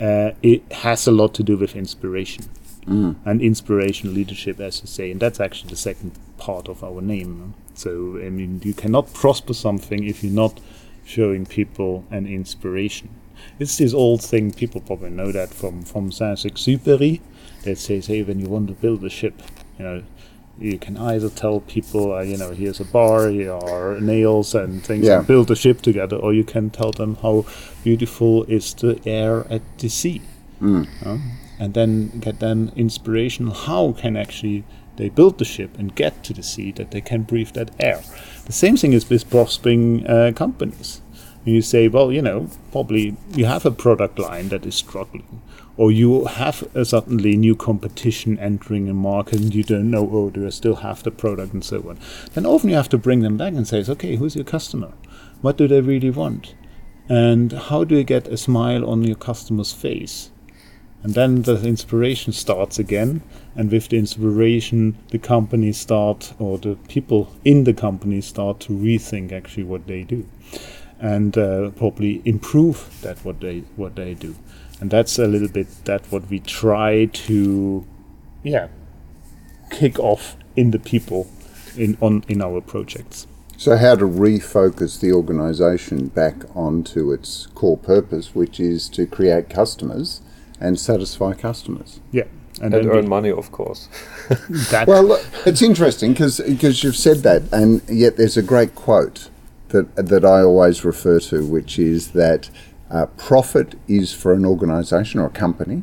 uh, 0.00 0.30
it 0.42 0.62
has 0.72 1.06
a 1.06 1.12
lot 1.12 1.34
to 1.34 1.42
do 1.42 1.56
with 1.58 1.76
inspiration 1.76 2.44
and 3.26 3.42
inspirational 3.42 4.14
leadership, 4.14 4.58
as 4.58 4.80
you 4.80 4.86
say, 4.86 5.10
and 5.10 5.20
that's 5.20 5.38
actually 5.38 5.70
the 5.70 5.76
second 5.76 6.12
part 6.38 6.68
of 6.68 6.82
our 6.82 7.02
name. 7.02 7.54
So, 7.74 8.18
I 8.24 8.30
mean, 8.30 8.60
you 8.64 8.72
cannot 8.72 9.12
prosper 9.12 9.52
something 9.52 10.02
if 10.04 10.24
you're 10.24 10.32
not 10.32 10.60
showing 11.04 11.44
people 11.44 12.04
an 12.10 12.26
inspiration. 12.26 13.10
It's 13.58 13.76
this 13.78 13.92
old 13.94 14.22
thing, 14.22 14.52
people 14.52 14.80
probably 14.80 15.10
know 15.10 15.32
that 15.32 15.52
from, 15.54 15.82
from 15.82 16.10
Saint-Exupéry, 16.12 17.20
that 17.64 17.78
says, 17.78 18.06
hey, 18.06 18.22
when 18.22 18.40
you 18.40 18.48
want 18.48 18.68
to 18.68 18.74
build 18.74 19.04
a 19.04 19.10
ship, 19.10 19.42
you 19.78 19.84
know, 19.84 20.02
you 20.58 20.78
can 20.78 20.96
either 20.96 21.30
tell 21.30 21.60
people, 21.60 22.12
uh, 22.14 22.20
you 22.22 22.36
know, 22.36 22.50
here's 22.50 22.80
a 22.80 22.84
bar, 22.84 23.28
here 23.28 23.52
are 23.52 23.98
nails 24.00 24.54
and 24.54 24.82
things, 24.84 25.06
Yeah. 25.06 25.18
and 25.18 25.26
build 25.26 25.50
a 25.50 25.56
ship 25.56 25.80
together, 25.82 26.16
or 26.16 26.32
you 26.34 26.44
can 26.44 26.70
tell 26.70 26.92
them 26.92 27.16
how 27.22 27.44
beautiful 27.82 28.44
is 28.44 28.74
the 28.74 29.00
air 29.06 29.46
at 29.50 29.62
the 29.78 29.88
sea, 29.88 30.20
uh, 30.62 30.84
and 31.58 31.74
then 31.74 32.08
get 32.20 32.40
them 32.40 32.72
inspiration. 32.76 33.48
How 33.48 33.92
can 33.92 34.16
actually 34.16 34.64
they 34.96 35.08
build 35.08 35.38
the 35.38 35.44
ship 35.46 35.78
and 35.78 35.94
get 35.94 36.22
to 36.24 36.34
the 36.34 36.42
sea 36.42 36.72
that 36.72 36.90
they 36.90 37.00
can 37.00 37.22
breathe 37.22 37.52
that 37.52 37.70
air? 37.78 38.02
The 38.44 38.52
same 38.52 38.76
thing 38.76 38.92
is 38.92 39.08
with 39.08 39.30
prospering 39.30 40.06
uh, 40.06 40.32
companies. 40.34 41.00
You 41.44 41.62
say, 41.62 41.88
well, 41.88 42.12
you 42.12 42.20
know, 42.20 42.48
probably 42.70 43.16
you 43.32 43.46
have 43.46 43.64
a 43.64 43.70
product 43.70 44.18
line 44.18 44.50
that 44.50 44.66
is 44.66 44.74
struggling, 44.74 45.40
or 45.76 45.90
you 45.90 46.26
have 46.26 46.68
a 46.74 46.84
suddenly 46.84 47.34
new 47.36 47.56
competition 47.56 48.38
entering 48.38 48.88
a 48.90 48.94
market 48.94 49.40
and 49.40 49.54
you 49.54 49.62
don't 49.62 49.90
know, 49.90 50.08
oh, 50.12 50.28
do 50.28 50.46
I 50.46 50.50
still 50.50 50.76
have 50.76 51.02
the 51.02 51.10
product 51.10 51.54
and 51.54 51.64
so 51.64 51.78
on. 51.88 51.98
Then 52.34 52.44
often 52.44 52.68
you 52.68 52.76
have 52.76 52.90
to 52.90 52.98
bring 52.98 53.20
them 53.20 53.38
back 53.38 53.54
and 53.54 53.66
say, 53.66 53.82
okay, 53.88 54.16
who's 54.16 54.36
your 54.36 54.44
customer? 54.44 54.92
What 55.40 55.56
do 55.56 55.66
they 55.66 55.80
really 55.80 56.10
want? 56.10 56.54
And 57.08 57.52
how 57.52 57.84
do 57.84 57.96
you 57.96 58.04
get 58.04 58.28
a 58.28 58.36
smile 58.36 58.88
on 58.88 59.02
your 59.02 59.16
customer's 59.16 59.72
face? 59.72 60.30
And 61.02 61.14
then 61.14 61.42
the 61.42 61.66
inspiration 61.66 62.34
starts 62.34 62.78
again. 62.78 63.22
And 63.56 63.72
with 63.72 63.88
the 63.88 63.96
inspiration, 63.96 64.98
the 65.08 65.18
company 65.18 65.72
start, 65.72 66.34
or 66.38 66.58
the 66.58 66.76
people 66.88 67.34
in 67.44 67.64
the 67.64 67.72
company 67.72 68.20
start 68.20 68.60
to 68.60 68.72
rethink 68.74 69.32
actually 69.32 69.64
what 69.64 69.86
they 69.86 70.02
do, 70.02 70.26
and 71.00 71.36
uh, 71.38 71.70
probably 71.70 72.22
improve 72.24 73.00
that 73.02 73.24
what 73.24 73.40
they 73.40 73.60
what 73.76 73.96
they 73.96 74.14
do. 74.14 74.34
And 74.80 74.90
that's 74.90 75.18
a 75.18 75.26
little 75.26 75.48
bit 75.48 75.66
that 75.84 76.10
what 76.12 76.28
we 76.30 76.40
try 76.40 77.06
to, 77.06 77.84
yeah, 78.42 78.68
kick 79.70 79.98
off 79.98 80.36
in 80.56 80.70
the 80.70 80.78
people 80.78 81.26
in 81.76 81.96
on 82.00 82.24
in 82.28 82.40
our 82.42 82.60
projects. 82.60 83.26
So, 83.56 83.76
how 83.76 83.94
to 83.96 84.04
refocus 84.06 85.00
the 85.00 85.12
organisation 85.12 86.08
back 86.08 86.34
onto 86.56 87.12
its 87.12 87.46
core 87.54 87.76
purpose, 87.76 88.34
which 88.34 88.58
is 88.58 88.88
to 88.90 89.06
create 89.06 89.50
customers 89.50 90.22
and 90.58 90.78
satisfy 90.78 91.32
customers. 91.34 92.00
Yeah, 92.12 92.24
And 92.60 92.72
then 92.72 92.88
earn 92.88 93.04
we- 93.04 93.08
money, 93.08 93.30
of 93.30 93.50
course. 93.52 93.88
Well, 94.86 95.02
look, 95.02 95.24
it's 95.46 95.62
interesting 95.62 96.12
because 96.12 96.82
you've 96.84 96.96
said 96.96 97.18
that, 97.18 97.42
and 97.52 97.82
yet 97.88 98.16
there's 98.16 98.36
a 98.36 98.42
great 98.42 98.74
quote 98.74 99.29
that 99.70 99.96
that 99.96 100.24
I 100.24 100.42
always 100.42 100.84
refer 100.84 101.20
to, 101.20 101.44
which 101.46 101.78
is 101.78 102.10
that 102.12 102.50
uh, 102.90 103.06
profit 103.16 103.74
is 103.88 104.12
for 104.12 104.32
an 104.32 104.44
organisation 104.44 105.20
or 105.20 105.26
a 105.26 105.30
company 105.30 105.82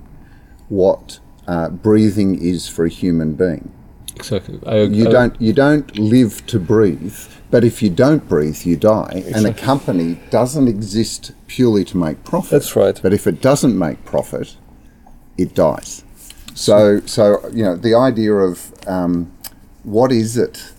what 0.70 1.20
uh, 1.48 1.70
breathing 1.70 2.38
is 2.42 2.68
for 2.68 2.86
a 2.86 2.90
human 2.90 3.34
being. 3.34 3.72
Exactly. 4.16 4.60
I, 4.66 4.82
You 4.82 5.08
I- 5.08 5.12
don't 5.12 5.42
you 5.42 5.54
don't 5.54 5.98
live 5.98 6.46
to 6.48 6.60
breathe, 6.60 7.18
but 7.52 7.64
if 7.64 7.82
you 7.82 7.90
don't 7.90 8.28
breathe, 8.28 8.62
you 8.66 8.76
die. 8.76 9.24
And 9.34 9.46
a 9.46 9.54
company 9.54 10.20
doesn't 10.30 10.68
exist 10.68 11.32
purely 11.48 11.86
to 11.86 11.98
make 11.98 12.24
profit. 12.24 12.52
That's 12.52 12.76
right. 12.76 13.00
But 13.02 13.14
if 13.14 13.28
it 13.28 13.42
doesn't 13.42 13.78
make 13.78 14.04
profit, 14.06 14.56
it 15.38 15.54
dies. 15.54 16.04
So 16.56 17.00
so 17.06 17.48
you 17.54 17.64
know 17.64 17.76
the 17.76 17.94
idea 17.94 18.34
of 18.34 18.74
um, 18.88 19.32
what 19.84 20.12
is 20.12 20.36
it 20.36 20.74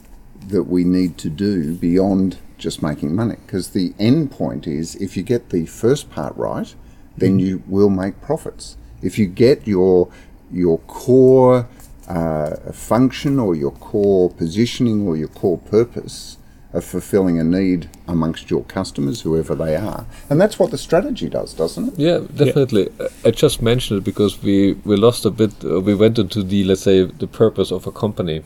that 0.49 0.65
we 0.65 0.83
need 0.83 1.17
to 1.19 1.31
do 1.31 1.75
beyond 1.75 2.39
just 2.59 2.83
making 2.83 3.15
money? 3.15 3.37
Because 3.47 3.71
the 3.71 3.95
end 3.99 4.31
point 4.31 4.67
is 4.67 4.95
if 4.97 5.17
you 5.17 5.23
get 5.23 5.51
the 5.51 5.67
first 5.67 6.11
part 6.11 6.37
right, 6.37 6.75
then 7.17 7.39
you 7.39 7.63
will 7.67 7.91
make 7.91 8.21
profits. 8.21 8.77
If 9.03 9.19
you 9.19 9.27
get 9.27 9.67
your 9.67 10.09
your 10.53 10.79
core 10.87 11.69
uh, 12.09 12.57
function 12.73 13.39
or 13.39 13.55
your 13.55 13.73
core 13.73 14.31
positioning 14.31 15.07
or 15.07 15.17
your 15.17 15.29
core 15.29 15.59
purpose 15.59 16.39
of 16.73 16.85
fulfilling 16.85 17.39
a 17.41 17.45
need 17.45 17.89
amongst 18.07 18.51
your 18.51 18.63
customers, 18.65 19.23
whoever 19.23 19.55
they 19.55 19.75
are, 19.77 20.05
and 20.29 20.41
that's 20.41 20.59
what 20.59 20.71
the 20.71 20.79
strategy 20.79 21.29
does, 21.29 21.55
doesn't 21.55 21.89
it? 21.89 21.99
Yeah, 21.99 22.19
definitely. 22.35 22.89
I- 23.01 23.29
I 23.29 23.31
just 23.31 23.63
mentioned 23.63 23.99
it 24.01 24.05
because 24.05 24.43
we, 24.43 24.75
we 24.85 24.97
lost 24.97 25.25
a 25.25 25.31
bit. 25.31 25.53
Uh, 25.65 25.81
we 25.81 25.95
went 25.95 26.19
into 26.19 26.43
the 26.43 26.65
let's 26.65 26.83
say 26.83 27.05
the 27.05 27.27
purpose 27.27 27.71
of 27.73 27.87
a 27.87 27.93
company, 27.93 28.43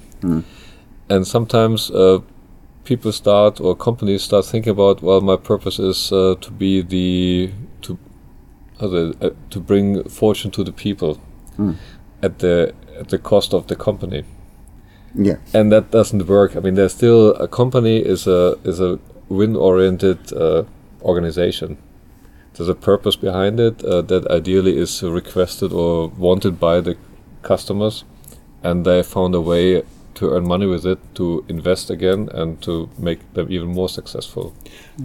and 1.09 1.27
sometimes 1.27 1.91
uh, 1.91 2.21
people 2.85 3.13
start 3.13 3.61
or 3.61 3.77
companies 3.77 4.23
start 4.23 4.45
thinking 4.45 4.71
about 4.73 5.03
well, 5.03 5.21
my 5.21 5.37
purpose 5.37 5.79
is 5.79 6.13
uh, 6.13 6.35
to 6.41 6.51
be 6.51 6.83
the 6.83 7.51
to 7.83 7.99
uh, 8.81 9.31
to 9.51 9.61
bring 9.61 10.03
fortune 10.09 10.51
to 10.51 10.65
the 10.65 10.73
people 10.73 11.19
at 12.23 12.39
the 12.39 12.73
at 13.01 13.09
the 13.09 13.19
cost 13.19 13.55
of 13.55 13.67
the 13.67 13.77
company 13.77 14.25
Yeah. 15.15 15.37
and 15.55 15.71
that 15.73 15.91
doesn't 15.91 16.27
work. 16.27 16.57
I 16.57 16.61
mean, 16.61 16.75
there's 16.75 16.95
still 16.95 17.35
a 17.35 17.47
company 17.47 17.99
is 17.99 18.27
a 18.27 18.57
is 18.65 18.81
a 18.81 18.99
win-oriented 19.29 20.33
uh, 20.33 20.65
organization. 21.03 21.77
There's 22.55 22.69
a 22.69 22.75
purpose 22.75 23.17
behind 23.17 23.61
it 23.61 23.85
uh, 23.85 24.03
that 24.03 24.27
ideally 24.31 24.77
is 24.79 25.03
requested 25.03 25.73
or 25.73 26.09
wanted 26.19 26.59
by 26.61 26.81
the 26.83 26.97
customers, 27.43 28.05
and 28.63 28.85
they 28.85 29.03
found 29.03 29.35
a 29.35 29.41
way 29.41 29.83
to 30.15 30.31
earn 30.31 30.47
money 30.47 30.67
with 30.67 30.87
it, 30.87 30.99
to 31.15 31.45
invest 31.49 31.91
again, 31.91 32.29
and 32.33 32.61
to 32.63 32.89
make 32.99 33.21
them 33.35 33.51
even 33.51 33.69
more 33.69 33.89
successful. 33.89 34.55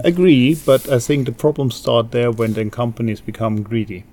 agree, 0.03 0.55
but 0.55 0.89
I 0.89 0.99
think 0.99 1.25
the 1.25 1.31
problems 1.31 1.75
start 1.75 2.11
there 2.11 2.31
when 2.31 2.53
then 2.53 2.69
companies 2.69 3.21
become 3.21 3.63
greedy. 3.63 4.03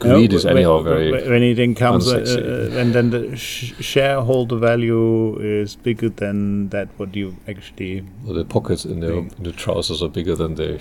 You 0.00 0.08
know, 0.10 0.14
Greed 0.18 0.32
is 0.32 0.46
anyhow 0.46 0.76
when- 0.76 0.84
very 0.84 1.10
when 1.28 1.42
it 1.42 1.76
comes 1.76 2.06
uh, 2.06 2.18
uh, 2.18 2.80
and 2.80 2.92
then 2.94 3.10
the 3.10 3.36
sh- 3.36 3.74
shareholder 3.80 4.56
value 4.56 5.36
is 5.40 5.74
bigger 5.74 6.08
than 6.08 6.68
that 6.68 6.88
what 6.98 7.16
you 7.16 7.34
actually 7.48 8.04
well, 8.24 8.34
the 8.34 8.44
pockets 8.44 8.84
in 8.84 9.00
the 9.00 9.12
in 9.12 9.42
the 9.42 9.50
trousers 9.50 10.00
are 10.00 10.08
bigger 10.08 10.36
than 10.36 10.54
the 10.54 10.68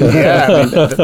yeah 0.00 0.46
I 0.50 0.62
mean, 0.62 0.70
that, 0.72 0.96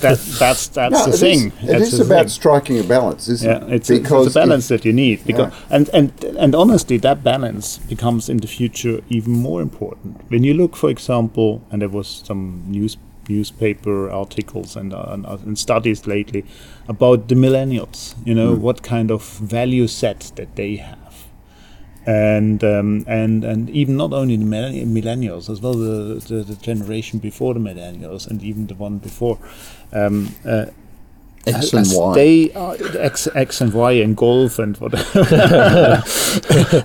that, 0.00 0.18
that's 0.40 0.66
that's 0.68 0.92
No, 0.92 1.04
the 1.04 1.10
it 1.10 1.14
is- 1.14 1.20
thing. 1.20 1.52
it 1.62 1.66
That's 1.78 1.92
is 1.92 2.00
about 2.00 2.22
thing. 2.22 2.28
striking 2.28 2.78
a 2.80 2.82
balance, 2.82 3.28
isn't 3.28 3.48
yeah 3.48 3.64
it? 3.66 3.72
it's, 3.72 3.90
it's 3.90 4.10
a 4.10 4.40
balance 4.40 4.66
that 4.68 4.84
you 4.84 4.92
need 4.92 5.24
because 5.24 5.52
and 5.70 5.88
and 5.94 6.10
and 6.44 6.54
honestly 6.56 6.96
that 6.98 7.22
balance 7.22 7.78
becomes 7.78 8.28
in 8.28 8.38
the 8.38 8.48
future 8.48 9.00
even 9.08 9.32
more 9.32 9.62
important. 9.62 10.20
When 10.28 10.42
you 10.42 10.54
look 10.54 10.74
for 10.76 10.90
example 10.90 11.62
and 11.70 11.82
there 11.82 11.88
was 11.88 12.08
some 12.26 12.64
news 12.66 12.96
newspaper 13.28 14.10
articles 14.10 14.76
and, 14.76 14.92
uh, 14.92 15.06
and, 15.08 15.26
uh, 15.26 15.38
and 15.44 15.58
studies 15.58 16.06
lately 16.06 16.44
about 16.88 17.28
the 17.28 17.34
millennials 17.34 18.14
you 18.24 18.34
know 18.34 18.54
what 18.54 18.82
kind 18.82 19.10
of 19.10 19.22
value 19.38 19.86
set 19.86 20.32
that 20.36 20.56
they 20.56 20.76
have 20.76 21.26
and 22.06 22.64
um, 22.64 23.04
and 23.06 23.44
and 23.44 23.68
even 23.70 23.96
not 23.96 24.12
only 24.12 24.36
the 24.36 24.44
millennials 24.44 25.50
as 25.50 25.60
well 25.60 25.74
the, 25.74 26.14
the 26.28 26.42
the 26.42 26.56
generation 26.56 27.18
before 27.18 27.54
the 27.54 27.60
millennials 27.60 28.26
and 28.26 28.42
even 28.42 28.66
the 28.66 28.74
one 28.74 28.98
before 28.98 29.38
um, 29.92 30.34
uh, 30.44 30.66
X 31.46 31.72
and 31.72 31.86
Y. 31.90 32.14
They 32.14 32.52
are 32.52 32.76
X, 32.98 33.28
X 33.34 33.60
and 33.60 33.72
Y 33.72 33.92
and 33.92 34.16
golf 34.16 34.58
and 34.58 34.76
whatever. 34.76 35.08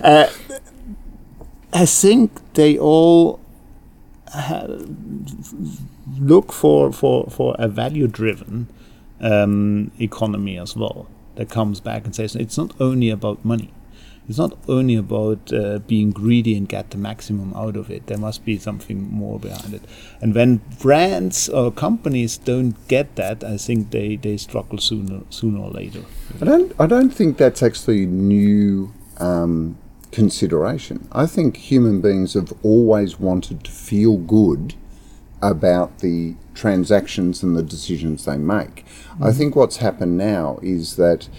uh, 0.04 0.30
I 1.74 1.86
think 1.86 2.32
they 2.54 2.78
all 2.78 3.40
ha- 4.30 4.68
look 6.20 6.52
for, 6.52 6.92
for, 6.92 7.28
for 7.30 7.56
a 7.58 7.68
value 7.68 8.08
driven 8.08 8.68
um, 9.22 9.92
economy 10.00 10.58
as 10.58 10.76
well 10.76 11.08
that 11.36 11.50
comes 11.50 11.80
back 11.80 12.06
and 12.06 12.16
says 12.16 12.36
it's 12.36 12.58
not 12.58 12.74
only 12.80 13.10
about 13.10 13.44
money. 13.44 13.72
it's 14.28 14.38
not 14.38 14.58
only 14.68 14.96
about 14.96 15.54
uh, 15.54 15.80
being 15.80 16.12
greedy 16.12 16.58
and 16.58 16.68
get 16.68 16.90
the 16.92 16.98
maximum 16.98 17.54
out 17.54 17.76
of 17.76 17.92
it. 17.92 18.08
There 18.08 18.18
must 18.18 18.44
be 18.44 18.58
something 18.58 19.12
more 19.12 19.40
behind 19.40 19.74
it. 19.74 19.84
And 20.22 20.34
when 20.34 20.62
brands 20.82 21.48
or 21.50 21.72
companies 21.72 22.38
don't 22.38 22.76
get 22.88 23.16
that, 23.18 23.44
I 23.44 23.58
think 23.58 23.92
they, 23.92 24.16
they 24.16 24.38
struggle 24.38 24.80
sooner 24.80 25.22
sooner 25.30 25.60
or 25.60 25.70
later. 25.70 26.04
I 26.42 26.46
don't. 26.46 26.74
I 26.80 26.88
don't 26.88 27.12
think 27.12 27.38
that's 27.38 27.62
actually 27.62 28.06
new 28.06 28.94
um, 29.18 29.78
consideration. 30.12 31.08
I 31.12 31.26
think 31.28 31.58
human 31.58 32.02
beings 32.02 32.34
have 32.34 32.52
always 32.64 33.20
wanted 33.20 33.64
to 33.66 33.72
feel 33.72 34.18
good 34.18 34.74
about 35.50 36.00
the 36.00 36.36
transactions 36.54 37.44
and 37.44 37.56
the 37.56 37.64
decisions 37.64 38.26
they 38.26 38.38
make. 38.38 38.86
I 39.22 39.32
think 39.32 39.56
what's 39.56 39.78
happened 39.78 40.18
now 40.18 40.60
is 40.62 40.96
that 40.96 41.30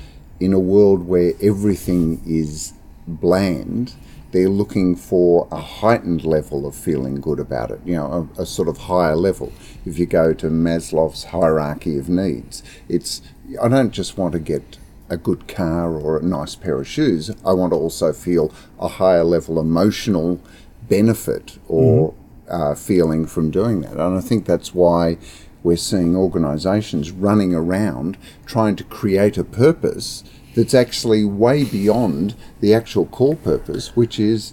in 0.41 0.53
a 0.53 0.59
world 0.59 1.07
where 1.07 1.33
everything 1.43 2.23
is 2.27 2.73
bland, 3.07 3.95
they're 4.33 4.49
looking 4.49 4.97
for 4.97 5.49
a 5.51 5.61
heightened 5.61 6.25
level 6.25 6.67
of 6.67 6.75
feeling 6.75 7.21
good 7.21 7.41
about 7.41 7.71
it, 7.71 7.81
you 7.85 7.95
know, 7.95 8.29
a, 8.37 8.43
a, 8.43 8.47
sort 8.47 8.69
of 8.69 8.77
higher 8.77 9.17
level. 9.17 9.53
If 9.87 9.99
you 9.99 10.07
go 10.07 10.35
to 10.35 10.49
Maslow's 10.49 11.25
hierarchy 11.25 11.97
of 11.97 12.09
needs, 12.09 12.63
it's, 12.89 13.23
I 13.63 13.69
don't 13.69 13.93
just 13.93 14.19
want 14.19 14.33
to 14.33 14.39
get 14.39 14.79
a 15.09 15.17
good 15.17 15.47
car 15.49 15.95
or 15.95 16.19
a 16.19 16.23
nice 16.23 16.55
pair 16.55 16.81
of 16.81 16.89
shoes, 16.89 17.31
I 17.45 17.53
want 17.53 17.73
to 17.73 17.77
also 17.77 18.13
feel 18.13 18.53
a 18.79 18.89
higher 18.89 19.25
level 19.25 19.61
emotional 19.61 20.41
benefit 20.89 21.59
or 21.69 22.13
mm-hmm. 22.13 22.26
Uh, 22.49 22.75
feeling 22.75 23.27
from 23.27 23.51
doing 23.51 23.81
that. 23.83 23.93
And 23.93 24.17
I 24.17 24.21
think 24.21 24.47
that's 24.47 24.75
why 24.75 25.19
we're 25.63 25.77
seeing 25.77 26.15
organisations 26.15 27.11
running 27.11 27.55
around 27.55 28.17
trying 28.47 28.77
to 28.77 28.85
create 28.85 29.37
a 29.37 29.45
purpose 29.45 30.23
that's 30.55 30.75
actually 30.75 31.25
way 31.25 31.65
beyond 31.65 32.35
the 32.61 32.73
actual 32.73 33.07
core 33.07 33.37
purpose, 33.37 33.95
which 33.95 34.19
is 34.19 34.53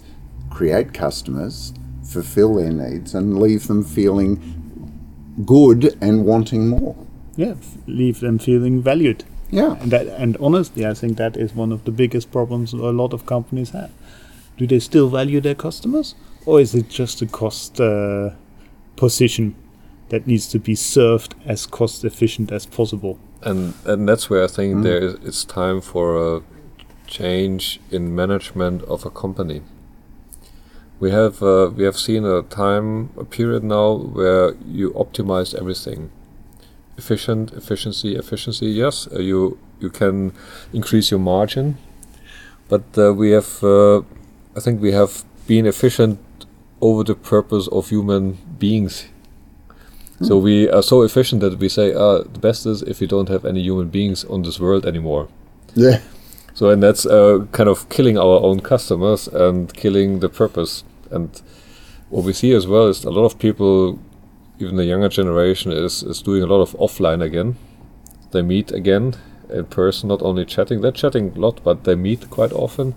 create 0.50 0.92
customers, 0.92 1.72
fulfill 2.02 2.56
their 2.56 2.72
needs, 2.72 3.14
and 3.14 3.40
leave 3.40 3.66
them 3.68 3.82
feeling 3.82 4.40
good 5.44 5.96
and 6.00 6.24
wanting 6.24 6.68
more. 6.68 6.96
Yeah, 7.36 7.54
leave 7.86 8.20
them 8.20 8.38
feeling 8.38 8.82
valued. 8.82 9.24
Yeah, 9.50 9.76
and 9.80 9.90
that, 9.90 10.06
and 10.08 10.36
honestly, 10.38 10.86
I 10.86 10.94
think 10.94 11.16
that 11.16 11.36
is 11.36 11.54
one 11.54 11.72
of 11.72 11.84
the 11.84 11.90
biggest 11.90 12.30
problems 12.30 12.72
a 12.72 12.76
lot 12.76 13.12
of 13.12 13.26
companies 13.26 13.70
have. 13.70 13.90
Do 14.56 14.66
they 14.66 14.78
still 14.78 15.08
value 15.08 15.40
their 15.40 15.54
customers, 15.54 16.14
or 16.46 16.60
is 16.60 16.74
it 16.74 16.88
just 16.88 17.22
a 17.22 17.26
cost 17.26 17.80
uh, 17.80 18.30
position 18.96 19.54
that 20.10 20.26
needs 20.26 20.46
to 20.48 20.58
be 20.58 20.74
served 20.74 21.34
as 21.44 21.66
cost 21.66 22.04
efficient 22.04 22.52
as 22.52 22.66
possible? 22.66 23.18
and 23.44 23.74
and 23.84 24.08
that's 24.08 24.30
where 24.30 24.42
I 24.42 24.48
think 24.48 24.76
mm. 24.76 24.82
there 24.82 24.98
is, 24.98 25.14
it's 25.22 25.44
time 25.44 25.80
for 25.80 26.36
a 26.36 26.42
change 27.06 27.80
in 27.90 28.14
management 28.14 28.82
of 28.82 29.04
a 29.04 29.10
company. 29.10 29.62
We 31.00 31.10
have 31.10 31.42
uh, 31.42 31.70
we 31.76 31.84
have 31.84 31.98
seen 31.98 32.24
a 32.24 32.42
time 32.42 33.10
a 33.16 33.24
period 33.24 33.62
now 33.62 33.92
where 33.92 34.54
you 34.66 34.90
optimize 34.92 35.54
everything, 35.54 36.10
efficient 36.96 37.52
efficiency 37.52 38.16
efficiency. 38.16 38.66
Yes, 38.66 39.06
uh, 39.12 39.18
you 39.18 39.58
you 39.80 39.90
can 39.90 40.32
increase 40.72 41.10
your 41.10 41.20
margin, 41.20 41.76
but 42.68 42.84
uh, 42.96 43.12
we 43.12 43.32
have 43.32 43.62
uh, 43.62 44.02
I 44.56 44.60
think 44.60 44.80
we 44.80 44.92
have 44.92 45.24
been 45.46 45.66
efficient 45.66 46.18
over 46.80 47.04
the 47.04 47.14
purpose 47.14 47.68
of 47.68 47.88
human 47.88 48.38
beings 48.58 49.06
so 50.22 50.38
we 50.38 50.70
are 50.70 50.82
so 50.82 51.02
efficient 51.02 51.40
that 51.40 51.58
we 51.58 51.68
say, 51.68 51.92
uh, 51.92 52.18
the 52.18 52.38
best 52.38 52.66
is 52.66 52.82
if 52.82 53.00
we 53.00 53.06
don't 53.06 53.28
have 53.28 53.44
any 53.44 53.60
human 53.60 53.88
beings 53.88 54.24
on 54.24 54.42
this 54.42 54.60
world 54.60 54.86
anymore. 54.86 55.28
Yeah. 55.74 56.00
So 56.54 56.70
and 56.70 56.82
that's 56.82 57.04
uh, 57.04 57.46
kind 57.50 57.68
of 57.68 57.88
killing 57.88 58.16
our 58.16 58.40
own 58.40 58.60
customers 58.60 59.26
and 59.26 59.74
killing 59.74 60.20
the 60.20 60.28
purpose. 60.28 60.84
And 61.10 61.42
what 62.10 62.24
we 62.24 62.32
see 62.32 62.52
as 62.52 62.66
well 62.66 62.86
is 62.86 63.04
a 63.04 63.10
lot 63.10 63.24
of 63.24 63.38
people, 63.40 63.98
even 64.60 64.76
the 64.76 64.84
younger 64.84 65.08
generation, 65.08 65.72
is 65.72 66.04
is 66.04 66.22
doing 66.22 66.42
a 66.42 66.46
lot 66.46 66.62
of 66.62 66.72
offline 66.78 67.22
again. 67.22 67.56
They 68.30 68.42
meet 68.42 68.70
again 68.70 69.16
in 69.50 69.64
person, 69.64 70.08
not 70.08 70.22
only 70.22 70.44
chatting. 70.44 70.80
They're 70.80 70.92
chatting 70.92 71.32
a 71.36 71.40
lot, 71.40 71.60
but 71.64 71.84
they 71.84 71.96
meet 71.96 72.30
quite 72.30 72.52
often, 72.52 72.94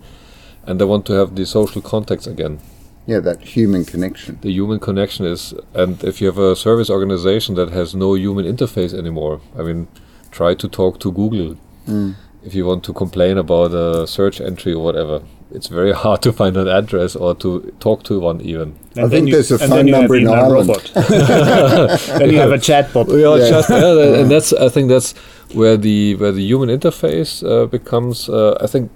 and 0.68 0.78
they 0.78 0.84
want 0.84 1.06
to 1.06 1.14
have 1.14 1.34
the 1.34 1.46
social 1.46 1.80
contacts 1.80 2.26
again. 2.26 2.60
Yeah, 3.06 3.20
that 3.20 3.40
human 3.40 3.86
connection. 3.86 4.38
The 4.42 4.52
human 4.52 4.78
connection 4.78 5.24
is, 5.24 5.54
and 5.72 6.04
if 6.04 6.20
you 6.20 6.26
have 6.26 6.36
a 6.36 6.54
service 6.54 6.90
organization 6.90 7.54
that 7.54 7.70
has 7.70 7.94
no 7.94 8.14
human 8.14 8.44
interface 8.44 8.92
anymore, 8.92 9.40
I 9.58 9.62
mean, 9.62 9.88
try 10.30 10.54
to 10.54 10.68
talk 10.68 11.00
to 11.00 11.10
Google. 11.10 11.56
Mm. 11.86 12.16
If 12.44 12.54
you 12.54 12.66
want 12.66 12.84
to 12.84 12.92
complain 12.92 13.38
about 13.38 13.72
a 13.72 14.06
search 14.06 14.42
entry 14.42 14.74
or 14.74 14.84
whatever, 14.84 15.22
it's 15.50 15.68
very 15.68 15.92
hard 16.02 16.20
to 16.22 16.32
find 16.34 16.54
an 16.58 16.68
address 16.68 17.16
or 17.16 17.34
to 17.36 17.74
talk 17.80 18.02
to 18.04 18.20
one 18.20 18.42
even. 18.42 18.76
And 18.94 19.06
I 19.06 19.08
think 19.08 19.28
you, 19.28 19.32
there's 19.32 19.50
a 19.50 19.58
phone 19.58 19.86
number 19.86 20.16
in 20.16 20.28
Ireland. 20.28 20.68
then 20.94 22.30
you 22.30 22.38
have 22.38 22.52
a 22.52 22.58
chatbot. 22.58 23.08
Yeah, 23.08 23.36
yeah. 23.36 23.62
Chat, 23.62 23.70
yeah, 23.70 24.20
and 24.20 24.30
that's 24.30 24.52
I 24.52 24.68
think 24.68 24.90
that's 24.90 25.14
where 25.54 25.78
the 25.78 26.14
where 26.16 26.32
the 26.32 26.42
human 26.42 26.68
interface 26.68 27.42
uh, 27.42 27.64
becomes 27.64 28.28
uh, 28.28 28.58
I 28.60 28.66
think 28.66 28.90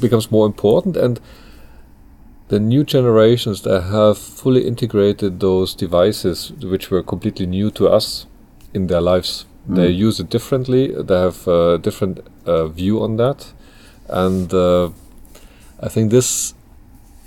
becomes 0.00 0.30
more 0.30 0.46
important 0.46 0.96
and 0.96 1.20
the 2.52 2.60
new 2.60 2.84
generations 2.84 3.62
that 3.62 3.80
have 3.84 4.18
fully 4.18 4.66
integrated 4.66 5.40
those 5.40 5.74
devices, 5.74 6.52
which 6.60 6.90
were 6.90 7.02
completely 7.02 7.46
new 7.46 7.70
to 7.70 7.88
us 7.88 8.26
in 8.74 8.88
their 8.88 9.00
lives, 9.00 9.46
mm. 9.66 9.76
they 9.76 9.88
use 9.88 10.20
it 10.20 10.28
differently. 10.28 10.88
They 10.88 11.18
have 11.18 11.48
a 11.48 11.78
different 11.78 12.20
uh, 12.44 12.66
view 12.68 13.02
on 13.02 13.16
that, 13.16 13.54
and 14.06 14.52
uh, 14.52 14.90
I 15.80 15.88
think 15.88 16.10
this 16.10 16.52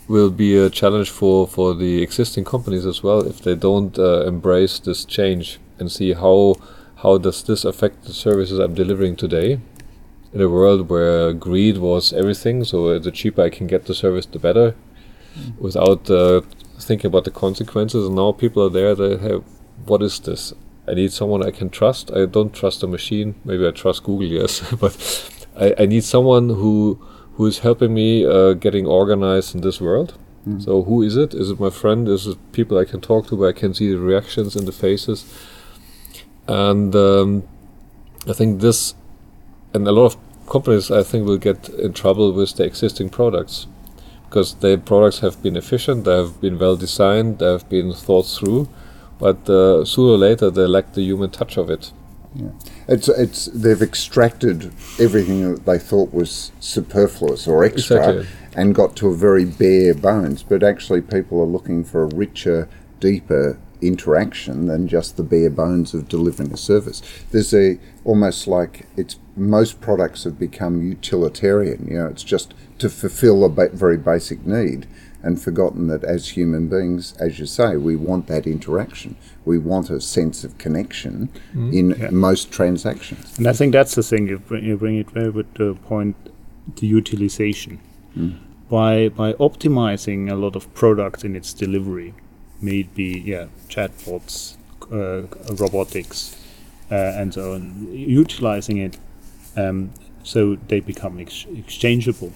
will 0.07 0.29
be 0.29 0.55
a 0.55 0.69
challenge 0.69 1.09
for 1.09 1.47
for 1.47 1.73
the 1.73 2.03
existing 2.03 2.43
companies 2.45 2.85
as 2.85 3.01
well 3.01 3.25
if 3.25 3.41
they 3.41 3.55
don't 3.55 3.97
uh, 3.97 4.27
embrace 4.27 4.77
this 4.77 5.03
change 5.03 5.59
and 5.79 5.91
see 5.91 6.13
how 6.13 6.53
how 6.97 7.17
does 7.17 7.41
this 7.43 7.65
affect 7.65 8.03
the 8.03 8.13
services 8.13 8.59
I'm 8.59 8.75
delivering 8.75 9.15
today 9.15 9.59
in 10.35 10.41
a 10.41 10.49
world 10.49 10.89
where 10.89 11.33
greed 11.33 11.77
was 11.77 12.13
everything 12.13 12.63
so 12.63 12.99
the 12.99 13.11
cheaper 13.11 13.41
I 13.41 13.49
can 13.49 13.67
get 13.67 13.85
the 13.85 13.95
service 13.95 14.25
the 14.25 14.37
better 14.37 14.75
without 15.57 16.09
uh, 16.09 16.41
thinking 16.79 17.07
about 17.07 17.23
the 17.23 17.31
consequences. 17.31 18.05
And 18.05 18.15
now 18.15 18.31
people 18.31 18.63
are 18.63 18.69
there. 18.69 18.95
They 18.95 19.17
have, 19.17 19.43
what 19.85 20.01
is 20.01 20.19
this? 20.19 20.53
I 20.87 20.93
need 20.93 21.11
someone 21.11 21.43
I 21.43 21.51
can 21.51 21.69
trust. 21.69 22.11
I 22.11 22.25
don't 22.25 22.53
trust 22.53 22.83
a 22.83 22.87
machine. 22.87 23.35
Maybe 23.43 23.67
I 23.67 23.71
trust 23.71 24.03
Google, 24.03 24.27
yes, 24.27 24.61
but 24.79 25.31
I, 25.57 25.73
I 25.79 25.85
need 25.85 26.03
someone 26.03 26.49
who 26.49 26.99
who 27.33 27.45
is 27.45 27.59
helping 27.59 27.93
me 27.93 28.25
uh, 28.25 28.53
getting 28.53 28.85
organized 28.85 29.55
in 29.55 29.61
this 29.61 29.81
world. 29.81 30.17
Mm. 30.47 30.63
So 30.63 30.83
who 30.83 31.01
is 31.01 31.17
it? 31.17 31.33
Is 31.33 31.49
it 31.49 31.59
my 31.59 31.69
friend? 31.69 32.07
Is 32.07 32.27
it 32.27 32.37
people 32.53 32.77
I 32.77 32.85
can 32.85 33.01
talk 33.01 33.27
to 33.27 33.35
where 33.35 33.49
I 33.49 33.53
can 33.53 33.73
see 33.73 33.91
the 33.91 33.97
reactions 33.97 34.55
in 34.55 34.65
the 34.65 34.71
faces? 34.71 35.25
And 36.47 36.95
um, 36.95 37.43
I 38.25 38.33
think 38.33 38.61
this, 38.61 38.93
and 39.73 39.85
a 39.85 39.91
lot 39.91 40.05
of 40.05 40.24
companies 40.47 40.91
I 40.91 41.03
think 41.03 41.27
will 41.27 41.37
get 41.37 41.69
in 41.69 41.93
trouble 41.93 42.31
with 42.31 42.55
the 42.55 42.63
existing 42.63 43.09
products 43.09 43.67
because 44.29 44.55
their 44.55 44.77
products 44.77 45.19
have 45.19 45.41
been 45.41 45.55
efficient, 45.55 46.03
they 46.03 46.15
have 46.15 46.41
been 46.41 46.59
well 46.59 46.75
designed, 46.75 47.39
they 47.39 47.51
have 47.51 47.69
been 47.69 47.93
thought 47.93 48.23
through, 48.23 48.67
but 49.17 49.49
uh, 49.49 49.85
sooner 49.85 50.13
or 50.13 50.17
later 50.17 50.49
they 50.49 50.65
lack 50.67 50.93
the 50.93 51.03
human 51.03 51.29
touch 51.29 51.57
of 51.57 51.69
it. 51.69 51.91
Yeah. 52.35 52.49
It's 52.89 53.07
it's 53.07 53.45
they've 53.45 53.81
extracted 53.81 54.73
everything 54.99 55.53
that 55.53 55.65
they 55.65 55.79
thought 55.79 56.13
was 56.13 56.51
superfluous 56.59 57.47
or 57.47 57.63
extra 57.63 57.97
exactly. 57.97 58.27
and 58.57 58.75
got 58.75 58.97
to 58.97 59.07
a 59.07 59.15
very 59.15 59.45
bare 59.45 59.93
bones. 59.93 60.43
But 60.43 60.61
actually, 60.61 61.01
people 61.01 61.39
are 61.39 61.45
looking 61.45 61.85
for 61.85 62.03
a 62.03 62.07
richer, 62.07 62.67
deeper 62.99 63.57
interaction 63.87 64.67
than 64.67 64.87
just 64.87 65.17
the 65.17 65.23
bare 65.23 65.49
bones 65.49 65.93
of 65.93 66.07
delivering 66.07 66.51
a 66.53 66.57
service. 66.57 67.01
There's 67.31 67.53
a 67.53 67.77
almost 68.03 68.47
like 68.47 68.85
it's 68.95 69.17
most 69.35 69.81
products 69.81 70.23
have 70.23 70.39
become 70.39 70.81
utilitarian. 70.81 71.87
You 71.89 71.97
know, 71.99 72.07
it's 72.07 72.23
just 72.23 72.53
to 72.79 72.89
fulfill 72.89 73.43
a 73.43 73.49
ba- 73.49 73.69
very 73.73 73.97
basic 73.97 74.45
need 74.45 74.87
and 75.25 75.41
forgotten 75.41 75.87
that 75.87 76.03
as 76.03 76.29
human 76.29 76.67
beings, 76.67 77.15
as 77.19 77.39
you 77.39 77.47
say, 77.47 77.75
we 77.77 77.95
want 77.95 78.27
that 78.27 78.45
interaction. 78.45 79.15
We 79.43 79.57
want 79.57 79.89
a 79.89 79.99
sense 79.99 80.43
of 80.43 80.57
connection 80.59 81.29
mm. 81.53 81.73
in 81.73 81.99
yeah. 81.99 82.11
most 82.11 82.51
transactions. 82.51 83.35
And 83.39 83.47
I 83.47 83.53
think 83.53 83.73
that's 83.73 83.95
the 83.95 84.03
thing 84.03 84.27
you 84.27 84.37
bring, 84.37 84.63
you 84.63 84.77
bring 84.77 84.97
it 84.97 85.09
very 85.09 85.31
good 85.31 85.47
uh, 85.59 85.73
point 85.87 86.15
the 86.75 86.87
utilization. 86.87 87.79
Mm. 88.15 88.37
By 88.69 89.09
by 89.09 89.33
optimizing 89.33 90.31
a 90.31 90.35
lot 90.35 90.55
of 90.55 90.71
products 90.73 91.23
in 91.23 91.35
its 91.35 91.53
delivery, 91.53 92.13
may 92.61 92.79
it 92.79 92.95
be 92.95 93.19
yeah 93.19 93.47
chatbots, 93.69 94.55
uh, 94.91 95.23
robotics, 95.55 96.35
uh, 96.91 96.95
and 96.95 97.33
so 97.33 97.53
on, 97.53 97.87
utilizing 97.91 98.77
it 98.77 98.97
um, 99.57 99.91
so 100.23 100.55
they 100.67 100.79
become 100.79 101.19
ex- 101.19 101.45
exchangeable 101.55 102.31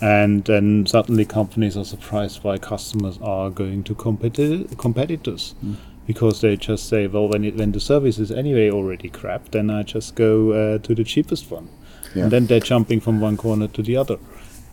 and 0.00 0.44
then 0.44 0.86
suddenly 0.86 1.24
companies 1.24 1.76
are 1.76 1.84
surprised 1.84 2.44
why 2.44 2.56
customers 2.56 3.18
are 3.20 3.50
going 3.50 3.82
to 3.82 3.94
competi- 3.94 4.78
competitors 4.78 5.54
mm. 5.64 5.74
because 6.06 6.40
they 6.40 6.56
just 6.56 6.88
say 6.88 7.06
well 7.06 7.28
when, 7.28 7.44
it, 7.44 7.56
when 7.56 7.72
the 7.72 7.80
service 7.80 8.18
is 8.18 8.30
anyway 8.30 8.70
already 8.70 9.08
crap 9.08 9.50
then 9.50 9.70
i 9.70 9.82
just 9.82 10.14
go 10.14 10.52
uh, 10.52 10.78
to 10.78 10.94
the 10.94 11.02
cheapest 11.04 11.50
one 11.50 11.68
yeah. 12.14 12.22
and 12.22 12.32
then 12.32 12.46
they're 12.46 12.60
jumping 12.60 13.00
from 13.00 13.20
one 13.20 13.36
corner 13.36 13.66
to 13.66 13.82
the 13.82 13.96
other 13.96 14.18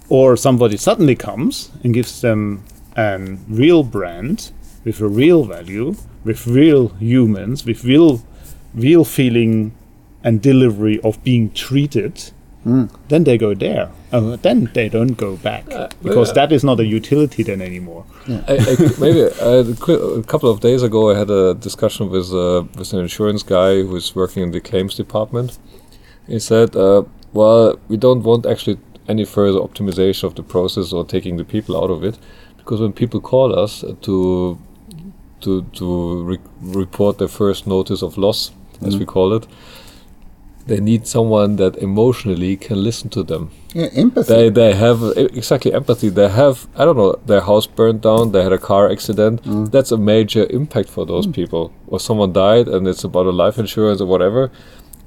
or 0.10 0.38
somebody 0.38 0.78
suddenly 0.78 1.16
comes 1.16 1.72
and 1.84 1.94
gives 1.94 2.22
them 2.22 2.64
a 2.96 3.20
real 3.48 3.84
brand 3.84 4.52
with 4.86 5.02
a 5.02 5.08
real 5.08 5.44
value, 5.44 5.96
with 6.24 6.48
real 6.48 6.90
humans, 7.00 7.66
with 7.66 7.84
real, 7.84 8.24
real 8.74 9.04
feeling 9.04 9.76
and 10.24 10.42
delivery 10.42 11.00
of 11.02 11.22
being 11.24 11.52
treated, 11.52 12.32
then 12.66 13.24
they 13.26 13.38
go 13.38 13.54
there. 13.54 13.92
Uh, 14.12 14.36
then 14.38 14.72
they 14.74 14.90
don't 14.90 15.16
go 15.18 15.36
back 15.38 15.66
because 16.02 16.34
that 16.34 16.52
is 16.52 16.64
not 16.64 16.80
a 16.80 16.86
utility 16.86 17.44
then 17.44 17.62
anymore. 17.62 18.06
I, 18.28 18.58
I, 18.58 19.00
maybe 19.00 19.22
uh, 19.24 19.64
a 19.64 20.20
a 20.20 20.24
couple 20.24 20.50
of 20.50 20.62
days 20.62 20.82
ago, 20.82 21.12
I 21.12 21.18
had 21.18 21.30
a 21.30 21.54
discussion 21.54 22.10
with 22.10 22.34
uh, 22.34 22.64
with 22.78 22.94
an 22.94 23.00
insurance 23.00 23.44
guy 23.44 23.84
who's 23.84 24.16
working 24.16 24.42
in 24.42 24.52
the 24.52 24.62
claims 24.62 24.96
department. 24.96 25.60
He 26.28 26.40
said, 26.40 26.76
uh, 26.76 27.04
"Well, 27.34 27.80
we 27.88 27.98
don't 27.98 28.24
want 28.24 28.46
actually 28.46 28.80
any 29.08 29.26
further 29.26 29.60
optimization 29.60 30.24
of 30.24 30.34
the 30.34 30.44
process 30.44 30.92
or 30.92 31.06
taking 31.06 31.38
the 31.38 31.46
people 31.46 31.76
out 31.82 31.92
of 31.92 32.04
it, 32.04 32.18
because 32.58 32.82
when 32.82 32.94
people 32.94 33.20
call 33.20 33.54
us 33.60 33.84
uh, 33.84 33.94
to 34.02 34.58
to 35.46 35.62
to 35.80 36.24
re- 36.24 36.40
report 36.62 37.18
their 37.18 37.34
first 37.42 37.66
notice 37.68 38.02
of 38.02 38.18
loss, 38.18 38.52
as 38.82 38.98
we 38.98 39.06
mm. 39.06 39.14
call 39.16 39.34
it." 39.34 39.48
They 40.68 40.80
need 40.80 41.06
someone 41.06 41.58
that 41.58 41.78
emotionally 41.78 42.58
can 42.58 42.84
listen 42.84 43.10
to 43.12 43.22
them. 43.22 43.52
Yeah, 43.76 43.90
empathy. 43.94 44.34
they 44.34 44.50
they 44.50 44.74
have 44.74 45.00
exactly 45.16 45.72
empathy. 45.80 46.10
They 46.10 46.30
have 46.30 46.68
i 46.76 46.86
don't 46.86 46.98
know 46.98 47.14
their 47.32 47.42
house 47.42 47.68
burned 47.68 48.02
down 48.02 48.32
they 48.32 48.44
had 48.44 48.54
a 48.54 48.64
car 48.70 48.92
accident. 48.92 49.44
Mm. 49.44 49.72
That's 49.72 49.92
a 49.92 49.98
major 50.14 50.48
impact 50.60 50.90
for 50.90 51.06
those 51.06 51.28
mm. 51.28 51.34
people. 51.40 51.72
Or 51.88 52.00
someone 52.00 52.34
died 52.34 52.68
and 52.68 52.88
it's 52.88 53.04
about 53.04 53.26
a 53.34 53.36
life 53.44 53.60
insurance 53.60 54.02
or 54.02 54.08
whatever. 54.08 54.50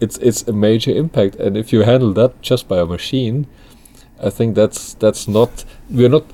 It's 0.01 0.17
it's 0.19 0.43
a 0.47 0.53
major 0.53 0.93
impact. 0.93 1.35
And 1.45 1.57
if 1.57 1.73
you 1.73 1.83
handle 1.83 2.13
that 2.21 2.31
just 2.41 2.69
by 2.69 2.79
a 2.79 2.87
machine 2.87 3.47
i 4.21 4.31
think 4.31 4.55
that's 4.55 4.95
that's 4.95 5.29
not 5.29 5.65
we're 5.91 6.09
not 6.09 6.25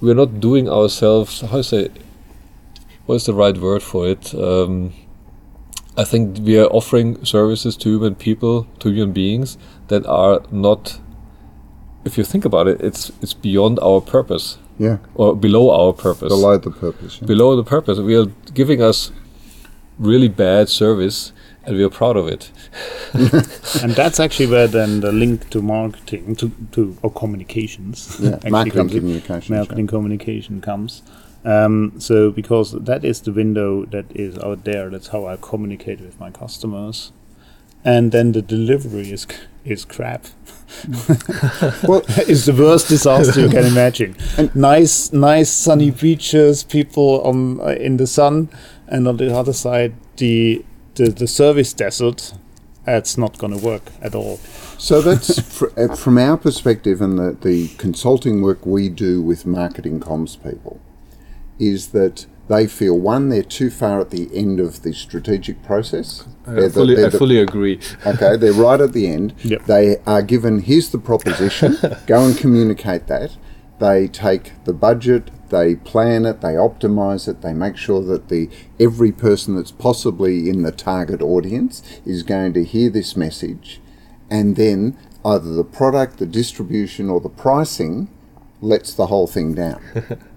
we're 0.00 0.14
not 0.14 0.40
doing 0.40 0.68
ourselves 0.68 1.40
how 1.40 1.56
to 1.56 1.64
say 1.64 1.88
what's 3.06 3.26
the 3.26 3.34
right 3.34 3.56
word 3.58 3.82
for 3.82 4.06
it 4.06 4.34
um, 4.34 4.92
I 5.96 6.04
think 6.04 6.38
we 6.40 6.58
are 6.58 6.66
offering 6.66 7.24
services 7.24 7.76
to 7.78 7.88
human 7.88 8.14
people, 8.16 8.66
to 8.80 8.90
human 8.90 9.12
beings 9.14 9.56
that 9.88 10.04
are 10.06 10.42
not. 10.50 11.00
If 12.04 12.18
you 12.18 12.24
think 12.24 12.44
about 12.44 12.68
it, 12.68 12.80
it's 12.82 13.10
it's 13.22 13.32
beyond 13.32 13.78
our 13.80 14.00
purpose 14.02 14.58
yeah, 14.78 14.98
or 15.14 15.34
below 15.34 15.70
our 15.70 15.92
purpose. 15.94 16.28
below 16.28 16.58
the 16.58 16.70
purpose. 16.70 17.18
yeah. 17.20 17.26
Below 17.26 17.56
the 17.56 17.64
purpose, 17.64 17.98
we 17.98 18.14
are 18.14 18.26
giving 18.52 18.82
us 18.82 19.10
really 19.98 20.28
bad 20.28 20.68
service, 20.68 21.32
and 21.64 21.76
we 21.78 21.82
are 21.82 21.88
proud 21.88 22.16
of 22.18 22.28
it. 22.28 22.50
and 23.82 23.92
that's 23.92 24.20
actually 24.20 24.48
where 24.48 24.68
then 24.68 25.00
the 25.00 25.12
link 25.12 25.48
to 25.48 25.62
marketing 25.62 26.36
to, 26.36 26.50
to 26.72 26.94
or 27.02 27.10
communications 27.10 28.18
Yeah, 28.20 28.38
marketing 28.50 28.72
comes 28.78 28.92
in. 28.94 29.00
communications, 29.00 29.50
marketing 29.50 29.86
communication 29.86 30.60
comes 30.60 31.02
um, 31.46 31.92
so 31.98 32.32
because 32.32 32.72
that 32.72 33.04
is 33.04 33.20
the 33.20 33.32
window 33.32 33.86
that 33.86 34.04
is 34.10 34.36
out 34.38 34.64
there 34.64 34.90
that's 34.90 35.08
how 35.08 35.26
i 35.26 35.36
communicate 35.36 36.00
with 36.00 36.18
my 36.18 36.30
customers. 36.30 37.12
And 37.84 38.10
then 38.10 38.32
the 38.32 38.42
delivery 38.42 39.12
is 39.12 39.26
is 39.64 39.84
crap. 39.84 40.26
Well, 41.88 42.02
it's 42.26 42.46
the 42.46 42.56
worst 42.58 42.88
disaster 42.88 43.40
you 43.40 43.48
can 43.48 43.64
imagine. 43.64 44.16
Nice 44.54 45.12
nice 45.12 45.48
sunny 45.48 45.92
beaches 45.92 46.64
people 46.64 47.20
on 47.22 47.60
uh, 47.60 47.76
in 47.86 47.96
the 47.96 48.08
sun. 48.08 48.48
And 48.88 49.06
on 49.06 49.16
the 49.16 49.32
other 49.32 49.52
side 49.52 49.94
the 50.16 50.64
the, 50.96 51.10
the 51.10 51.28
service 51.28 51.72
desert 51.72 52.34
that's 52.84 53.16
not 53.16 53.38
going 53.38 53.56
to 53.56 53.64
work 53.64 53.92
at 54.00 54.14
all. 54.14 54.38
So 54.78 55.00
that's 55.00 55.40
fr- 55.58 55.74
uh, 55.76 55.94
from 55.94 56.18
our 56.18 56.36
perspective 56.36 57.00
and 57.00 57.18
the, 57.18 57.36
the 57.40 57.68
consulting 57.78 58.42
work 58.42 58.66
we 58.66 58.88
do 58.88 59.22
with 59.22 59.46
marketing 59.46 60.00
comms 60.00 60.36
people 60.42 60.80
is 61.58 61.88
that 61.88 62.26
they 62.48 62.66
feel 62.66 62.98
one 62.98 63.28
they're 63.28 63.42
too 63.42 63.70
far 63.70 64.00
at 64.00 64.10
the 64.10 64.28
end 64.32 64.60
of 64.60 64.82
the 64.82 64.92
strategic 64.92 65.62
process. 65.64 66.24
they 66.46 66.68
fully 66.68 66.94
the- 66.94 67.00
they're 67.02 67.10
the- 67.10 67.40
agree. 67.40 67.80
okay, 68.06 68.36
they're 68.36 68.52
right 68.52 68.80
at 68.80 68.92
the 68.92 69.08
end. 69.08 69.34
Yep. 69.42 69.64
They 69.66 69.96
are 70.06 70.22
given 70.22 70.60
here's 70.60 70.90
the 70.90 70.98
proposition. 70.98 71.76
go 72.06 72.24
and 72.24 72.36
communicate 72.36 73.08
that. 73.08 73.36
They 73.78 74.08
take 74.08 74.52
the 74.64 74.72
budget, 74.72 75.30
they 75.50 75.74
plan 75.76 76.24
it, 76.24 76.40
they 76.40 76.54
optimize 76.54 77.28
it, 77.28 77.42
they 77.42 77.52
make 77.52 77.76
sure 77.76 78.02
that 78.04 78.28
the 78.28 78.48
every 78.80 79.12
person 79.12 79.54
that's 79.54 79.70
possibly 79.70 80.48
in 80.48 80.62
the 80.62 80.72
target 80.72 81.20
audience 81.20 81.82
is 82.06 82.22
going 82.22 82.54
to 82.54 82.64
hear 82.64 82.88
this 82.88 83.18
message, 83.18 83.80
and 84.30 84.56
then 84.56 84.96
either 85.26 85.52
the 85.52 85.62
product, 85.64 86.16
the 86.18 86.24
distribution, 86.26 87.10
or 87.10 87.20
the 87.20 87.28
pricing 87.28 88.08
lets 88.62 88.94
the 88.94 89.08
whole 89.08 89.26
thing 89.26 89.52
down 89.52 89.82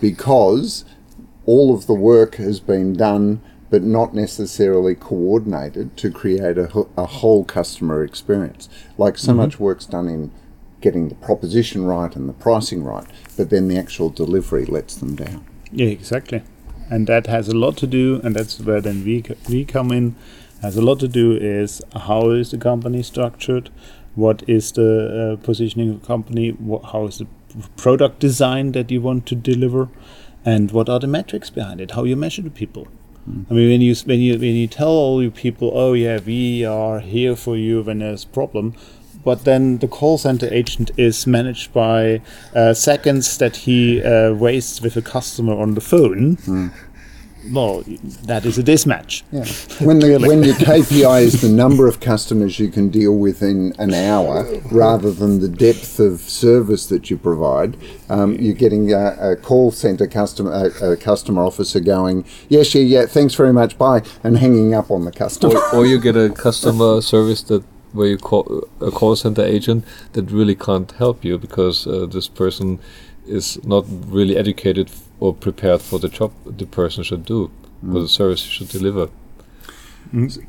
because 0.00 0.84
all 1.46 1.74
of 1.74 1.86
the 1.86 1.94
work 1.94 2.36
has 2.36 2.60
been 2.60 2.92
done 2.92 3.40
but 3.70 3.82
not 3.82 4.14
necessarily 4.14 4.94
coordinated 4.94 5.96
to 5.96 6.10
create 6.10 6.56
a, 6.56 6.86
a 6.96 7.06
whole 7.06 7.44
customer 7.44 8.02
experience. 8.02 8.68
Like 8.96 9.18
so 9.18 9.34
much 9.34 9.60
work's 9.60 9.86
done 9.86 10.08
in 10.08 10.30
getting 10.80 11.08
the 11.08 11.14
proposition 11.16 11.84
right 11.84 12.14
and 12.16 12.28
the 12.28 12.32
pricing 12.32 12.82
right, 12.84 13.06
but 13.36 13.50
then 13.50 13.68
the 13.68 13.76
actual 13.76 14.10
delivery 14.10 14.64
lets 14.64 14.96
them 14.96 15.16
down. 15.16 15.44
Yeah, 15.72 15.88
exactly. 15.88 16.42
And 16.90 17.06
that 17.06 17.26
has 17.26 17.48
a 17.48 17.54
lot 17.54 17.76
to 17.78 17.86
do, 17.86 18.20
and 18.24 18.34
that's 18.34 18.58
where 18.60 18.80
then 18.80 19.04
we, 19.04 19.24
we 19.48 19.64
come 19.64 19.92
in. 19.92 20.16
Has 20.62 20.76
a 20.76 20.82
lot 20.82 20.98
to 21.00 21.08
do 21.08 21.36
is 21.36 21.82
how 21.94 22.30
is 22.30 22.50
the 22.50 22.58
company 22.58 23.02
structured, 23.02 23.70
what 24.14 24.42
is 24.48 24.72
the 24.72 25.38
uh, 25.38 25.44
positioning 25.44 25.90
of 25.90 26.00
the 26.00 26.06
company, 26.06 26.50
what, 26.50 26.84
how 26.92 27.06
is 27.06 27.18
the 27.18 27.26
product 27.76 28.18
design 28.18 28.72
that 28.72 28.90
you 28.90 29.00
want 29.00 29.26
to 29.26 29.34
deliver, 29.34 29.88
and 30.44 30.70
what 30.70 30.88
are 30.88 31.00
the 31.00 31.06
metrics 31.06 31.50
behind 31.50 31.80
it, 31.80 31.92
how 31.92 32.04
you 32.04 32.16
measure 32.16 32.42
the 32.42 32.50
people. 32.50 32.88
I 33.50 33.54
mean, 33.54 33.68
when 33.68 33.80
you 33.82 33.94
when 34.06 34.20
you 34.20 34.38
when 34.38 34.54
you 34.54 34.66
tell 34.66 34.88
all 34.88 35.20
your 35.20 35.30
people, 35.30 35.70
oh 35.74 35.92
yeah, 35.92 36.18
we 36.24 36.64
are 36.64 37.00
here 37.00 37.36
for 37.36 37.56
you 37.56 37.82
when 37.82 37.98
there's 37.98 38.24
a 38.24 38.28
problem, 38.28 38.74
but 39.22 39.44
then 39.44 39.78
the 39.78 39.88
call 39.88 40.16
center 40.16 40.48
agent 40.50 40.90
is 40.96 41.26
managed 41.26 41.72
by 41.74 42.22
uh, 42.54 42.72
seconds 42.72 43.36
that 43.38 43.56
he 43.56 44.02
uh, 44.02 44.32
wastes 44.32 44.80
with 44.80 44.96
a 44.96 45.02
customer 45.02 45.52
on 45.52 45.74
the 45.74 45.82
phone. 45.82 46.38
Well, 47.50 47.84
that 48.24 48.44
is 48.44 48.58
a 48.58 48.62
mismatch. 48.62 49.22
Yeah. 49.32 49.44
When 49.86 50.00
the 50.00 50.18
when 50.26 50.42
your 50.42 50.54
KPI 50.54 51.22
is 51.22 51.40
the 51.40 51.48
number 51.48 51.86
of 51.86 52.00
customers 52.00 52.58
you 52.58 52.68
can 52.68 52.88
deal 52.88 53.16
with 53.16 53.42
in 53.42 53.72
an 53.78 53.94
hour, 53.94 54.44
rather 54.70 55.12
than 55.12 55.40
the 55.40 55.48
depth 55.48 55.98
of 56.00 56.20
service 56.20 56.86
that 56.86 57.10
you 57.10 57.16
provide, 57.16 57.76
um, 58.08 58.34
you're 58.34 58.54
getting 58.54 58.92
a, 58.92 59.16
a 59.20 59.36
call 59.36 59.70
center 59.70 60.06
customer 60.06 60.70
a, 60.80 60.92
a 60.92 60.96
customer 60.96 61.44
officer 61.44 61.80
going, 61.80 62.24
yes, 62.48 62.74
yeah, 62.74 62.82
yeah, 62.82 63.06
thanks 63.06 63.34
very 63.34 63.52
much, 63.52 63.78
bye, 63.78 64.02
and 64.22 64.38
hanging 64.38 64.74
up 64.74 64.90
on 64.90 65.04
the 65.04 65.12
customer. 65.12 65.56
or, 65.56 65.76
or 65.76 65.86
you 65.86 66.00
get 66.00 66.16
a 66.16 66.30
customer 66.30 67.00
service 67.00 67.42
that 67.42 67.62
where 67.92 68.08
you 68.08 68.18
call 68.18 68.68
a 68.80 68.90
call 68.90 69.16
center 69.16 69.42
agent 69.42 69.84
that 70.12 70.30
really 70.30 70.54
can't 70.54 70.92
help 70.92 71.24
you 71.24 71.38
because 71.38 71.86
uh, 71.86 72.06
this 72.06 72.28
person 72.28 72.78
is 73.28 73.62
not 73.64 73.84
really 74.08 74.36
educated 74.36 74.90
or 75.20 75.34
prepared 75.34 75.82
for 75.82 75.98
the 75.98 76.08
job 76.08 76.32
the 76.46 76.66
person 76.66 77.02
should 77.04 77.24
do 77.24 77.50
or 77.86 78.00
the 78.00 78.08
service 78.08 78.44
you 78.46 78.50
should 78.52 78.68
deliver. 78.68 79.08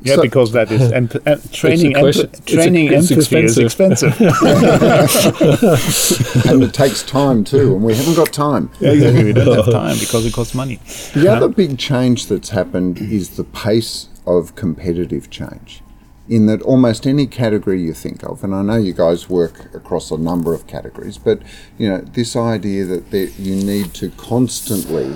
Yeah, 0.02 0.14
So- 0.16 0.22
because 0.22 0.52
that 0.52 0.72
is 0.72 0.90
emp- 0.90 1.16
uh, 1.26 1.36
training. 1.52 1.92
question- 1.92 2.26
emp- 2.26 2.34
it's 2.38 2.50
a- 2.50 2.54
training 2.56 2.86
it's 2.92 3.10
empathy 3.10 3.40
is 3.44 3.58
expensive. 3.58 4.18
and 6.48 6.62
it 6.62 6.72
takes 6.72 7.02
time 7.02 7.44
too, 7.44 7.74
and 7.74 7.82
we 7.84 7.94
haven't 7.94 8.14
got 8.16 8.32
time. 8.32 8.70
yeah, 8.80 8.92
exactly. 8.92 9.24
We 9.24 9.32
don't 9.34 9.54
have 9.56 9.70
time 9.82 9.98
because 9.98 10.24
it 10.24 10.32
costs 10.32 10.54
money. 10.54 10.78
The 11.14 11.28
other 11.28 11.48
big 11.48 11.76
change 11.78 12.26
that's 12.26 12.48
happened 12.50 12.98
is 13.00 13.30
the 13.36 13.44
pace 13.44 14.08
of 14.26 14.54
competitive 14.56 15.28
change. 15.30 15.82
In 16.30 16.46
that 16.46 16.62
almost 16.62 17.06
any 17.06 17.26
category 17.26 17.82
you 17.82 17.92
think 17.92 18.22
of, 18.22 18.44
and 18.44 18.54
I 18.54 18.62
know 18.62 18.76
you 18.76 18.94
guys 18.94 19.28
work 19.28 19.74
across 19.74 20.10
a 20.12 20.16
number 20.16 20.54
of 20.54 20.66
categories, 20.68 21.18
but 21.18 21.42
you 21.76 21.88
know 21.88 21.98
this 21.98 22.36
idea 22.36 22.84
that 22.84 23.10
there, 23.10 23.28
you 23.36 23.56
need 23.56 23.92
to 23.94 24.10
constantly 24.10 25.12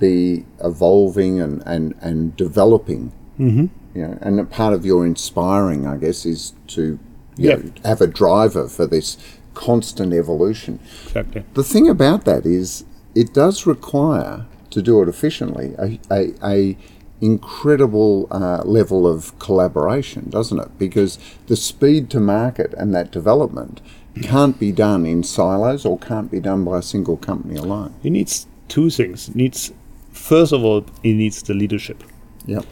be 0.00 0.44
evolving 0.62 1.40
and 1.40 1.62
and, 1.64 1.94
and 2.00 2.36
developing. 2.36 3.12
Mm-hmm. 3.38 3.66
You 3.96 4.02
know, 4.06 4.18
and 4.20 4.40
a 4.40 4.44
part 4.44 4.74
of 4.74 4.84
your 4.84 5.06
inspiring, 5.06 5.86
I 5.86 5.96
guess, 5.96 6.26
is 6.26 6.54
to 6.68 6.98
you 7.36 7.48
Yep. 7.50 7.58
know, 7.64 7.72
have 7.84 8.00
a 8.00 8.08
driver 8.08 8.66
for 8.68 8.84
this 8.86 9.16
constant 9.54 10.12
evolution. 10.12 10.80
Exactly. 11.04 11.44
The 11.54 11.62
thing 11.62 11.88
about 11.88 12.24
that 12.24 12.44
is, 12.44 12.84
it 13.14 13.32
does 13.32 13.64
require 13.64 14.46
to 14.70 14.82
do 14.82 15.00
it 15.02 15.08
efficiently 15.08 15.74
a, 15.78 15.98
a, 16.10 16.34
a 16.44 16.76
incredible 17.20 18.28
uh, 18.30 18.62
level 18.64 19.06
of 19.06 19.38
collaboration, 19.38 20.30
doesn't 20.30 20.58
it? 20.58 20.78
Because 20.78 21.18
the 21.46 21.56
speed 21.56 22.10
to 22.10 22.20
market 22.20 22.74
and 22.74 22.94
that 22.94 23.10
development 23.10 23.80
can't 24.22 24.58
be 24.58 24.72
done 24.72 25.06
in 25.06 25.22
silos 25.22 25.84
or 25.84 25.98
can't 25.98 26.30
be 26.30 26.40
done 26.40 26.64
by 26.64 26.78
a 26.78 26.82
single 26.82 27.16
company 27.16 27.56
alone. 27.56 27.94
It 28.02 28.10
needs 28.10 28.46
two 28.68 28.90
things. 28.90 29.28
It 29.28 29.36
needs 29.36 29.72
first 30.12 30.52
of 30.52 30.64
all, 30.64 30.78
it 31.02 31.14
needs 31.14 31.42
the 31.42 31.54
leadership. 31.54 32.02
Yep. 32.46 32.64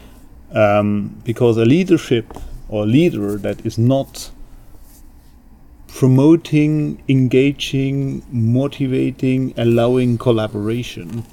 um, 0.53 1.21
because 1.23 1.57
a 1.57 1.65
leadership 1.65 2.33
or 2.69 2.85
leader 2.85 3.37
that 3.37 3.65
is 3.65 3.77
not 3.77 4.31
promoting, 5.87 7.01
engaging, 7.07 8.23
motivating, 8.31 9.53
allowing 9.57 10.17
collaboration 10.17 11.25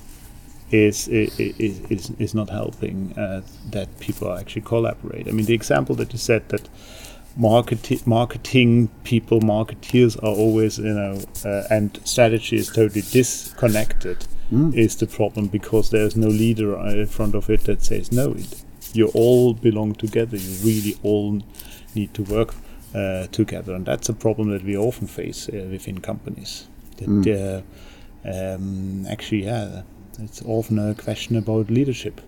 is 0.74 1.08
is, 1.08 1.38
is, 1.38 2.10
is 2.18 2.34
not 2.34 2.50
helping 2.50 3.12
uh, 3.18 3.42
that 3.70 3.88
people 4.00 4.32
actually 4.32 4.62
collaborate. 4.62 5.28
I 5.28 5.30
mean, 5.30 5.46
the 5.46 5.54
example 5.54 5.94
that 5.96 6.12
you 6.12 6.18
said 6.18 6.48
that 6.48 6.68
marketing 7.36 8.00
marketing 8.06 8.88
people, 9.04 9.40
marketeers 9.40 10.16
are 10.22 10.36
always 10.44 10.78
you 10.78 10.94
know, 10.94 11.20
uh, 11.44 11.64
and 11.70 12.00
strategy 12.04 12.56
is 12.56 12.68
totally 12.68 13.02
disconnected. 13.02 14.26
Mm. 14.52 14.74
Is 14.74 14.96
the 14.96 15.06
problem 15.06 15.46
because 15.46 15.90
there's 15.90 16.16
no 16.16 16.28
leader 16.28 16.78
in 16.88 17.06
front 17.06 17.34
of 17.34 17.48
it 17.48 17.60
that 17.64 17.82
says 17.82 18.12
no. 18.12 18.32
It, 18.32 18.64
you 18.92 19.06
all 19.14 19.54
belong 19.54 19.94
together. 19.94 20.36
You 20.36 20.54
really 20.62 20.96
all 21.02 21.40
need 21.94 22.12
to 22.14 22.22
work 22.22 22.54
uh, 22.94 23.26
together, 23.28 23.74
and 23.74 23.86
that's 23.86 24.08
a 24.08 24.12
problem 24.12 24.50
that 24.50 24.62
we 24.62 24.76
often 24.76 25.06
face 25.06 25.48
uh, 25.48 25.66
within 25.70 26.00
companies. 26.00 26.68
That 26.98 27.08
mm. 27.08 27.62
um, 28.24 29.06
actually, 29.06 29.44
yeah, 29.44 29.82
it's 30.18 30.42
often 30.44 30.78
a 30.78 30.94
question 30.94 31.36
about 31.36 31.70
leadership. 31.70 32.20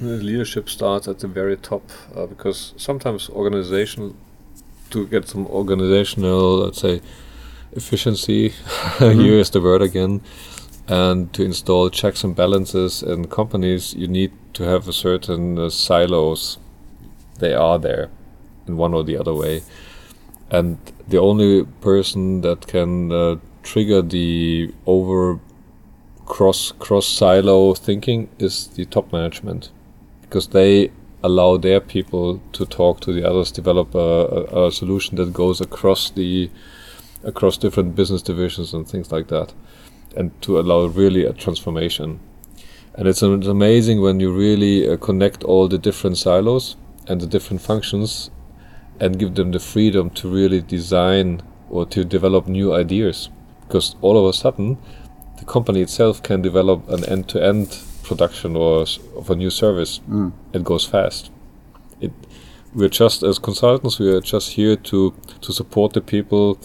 Leadership 0.00 0.68
starts 0.68 1.06
at 1.08 1.20
the 1.20 1.28
very 1.28 1.56
top 1.56 1.90
uh, 2.16 2.26
because 2.26 2.74
sometimes 2.76 3.28
organization 3.30 4.16
to 4.90 5.06
get 5.06 5.28
some 5.28 5.46
organizational, 5.46 6.58
let's 6.58 6.80
say, 6.80 7.00
efficiency. 7.72 8.54
Mm-hmm. 9.02 9.20
here 9.20 9.38
is 9.38 9.50
the 9.50 9.60
word 9.60 9.82
again. 9.82 10.20
And 10.86 11.32
to 11.32 11.42
install 11.42 11.90
checks 11.90 12.24
and 12.24 12.36
balances 12.36 13.02
in 13.02 13.26
companies, 13.28 13.94
you 13.94 14.06
need 14.06 14.32
to 14.54 14.64
have 14.64 14.86
a 14.88 14.92
certain 14.92 15.58
uh, 15.58 15.70
silos. 15.70 16.58
They 17.38 17.54
are 17.54 17.78
there, 17.78 18.10
in 18.68 18.76
one 18.76 18.94
or 18.94 19.02
the 19.02 19.16
other 19.16 19.34
way, 19.34 19.62
and 20.50 20.78
the 21.08 21.18
only 21.18 21.64
person 21.80 22.42
that 22.42 22.66
can 22.66 23.10
uh, 23.10 23.36
trigger 23.62 24.02
the 24.02 24.72
over 24.86 25.40
cross 26.26 26.72
cross 26.78 27.06
silo 27.06 27.74
thinking 27.74 28.28
is 28.38 28.68
the 28.68 28.84
top 28.86 29.12
management 29.12 29.70
because 30.22 30.48
they 30.48 30.90
allow 31.22 31.56
their 31.56 31.80
people 31.80 32.40
to 32.52 32.66
talk 32.66 33.00
to 33.00 33.12
the 33.12 33.28
others, 33.28 33.52
develop 33.52 33.94
a, 33.94 33.98
a, 33.98 34.66
a, 34.66 34.72
solution 34.72 35.16
that 35.16 35.32
goes 35.32 35.60
across 35.60 36.10
the 36.10 36.50
across 37.22 37.56
different 37.56 37.94
business 37.94 38.22
divisions 38.22 38.74
and 38.74 38.88
things 38.88 39.12
like 39.12 39.28
that, 39.28 39.52
and 40.16 40.30
to 40.42 40.58
allow 40.58 40.86
really 40.86 41.24
a 41.24 41.32
transformation. 41.32 42.18
And 42.94 43.06
it's, 43.06 43.22
it's 43.22 43.46
amazing 43.46 44.00
when 44.02 44.20
you 44.20 44.32
really 44.32 44.88
uh, 44.88 44.96
connect 44.96 45.44
all 45.44 45.68
the 45.68 45.78
different 45.78 46.18
silos 46.18 46.76
and 47.06 47.20
the 47.20 47.26
different 47.26 47.62
functions, 47.62 48.30
and 48.98 49.18
give 49.18 49.34
them 49.34 49.52
the 49.52 49.60
freedom 49.60 50.10
to 50.10 50.28
really 50.28 50.60
design 50.60 51.42
or 51.70 51.86
to 51.86 52.04
develop 52.04 52.48
new 52.48 52.74
ideas, 52.74 53.28
because 53.66 53.94
all 54.00 54.18
of 54.18 54.24
a 54.24 54.32
sudden 54.32 54.78
the 55.42 55.52
company 55.52 55.80
itself 55.80 56.22
can 56.22 56.40
develop 56.40 56.88
an 56.88 57.04
end-to-end 57.04 57.80
production 58.04 58.56
or 58.56 58.86
of 59.16 59.28
a 59.28 59.34
new 59.34 59.50
service. 59.50 60.00
Mm. 60.08 60.32
It 60.52 60.62
goes 60.62 60.86
fast. 60.86 61.30
It 62.00 62.12
we're 62.74 62.88
just 62.88 63.22
as 63.22 63.38
consultants 63.38 63.98
we 63.98 64.10
are 64.10 64.20
just 64.20 64.52
here 64.52 64.76
to 64.76 65.12
to 65.40 65.52
support 65.52 65.92
the 65.92 66.00
people, 66.00 66.58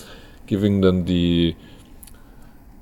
giving 0.45 0.81
them 0.81 1.05
the 1.05 1.55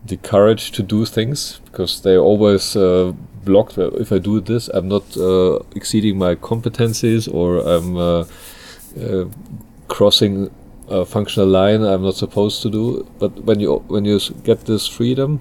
the 0.05 0.17
courage 0.17 0.71
to 0.71 0.83
do 0.83 1.05
things 1.05 1.61
because 1.65 2.01
they're 2.01 2.25
always 2.31 2.75
uh, 2.75 3.13
blocked. 3.45 3.77
If 3.77 4.11
I 4.11 4.19
do 4.19 4.41
this, 4.41 4.67
I'm 4.67 4.87
not 4.87 5.17
uh, 5.17 5.59
exceeding 5.75 6.17
my 6.17 6.35
competencies 6.35 7.33
or 7.33 7.59
I'm 7.73 7.97
uh, 7.97 8.25
uh 9.01 9.25
crossing 9.87 10.51
a 10.87 11.05
functional 11.05 11.49
line 11.49 11.81
I'm 11.83 12.03
not 12.03 12.15
supposed 12.15 12.61
to 12.63 12.69
do. 12.69 13.07
But 13.19 13.31
when 13.45 13.59
you 13.59 13.83
when 13.87 14.05
you 14.05 14.19
get 14.43 14.65
this 14.65 14.87
freedom 14.87 15.39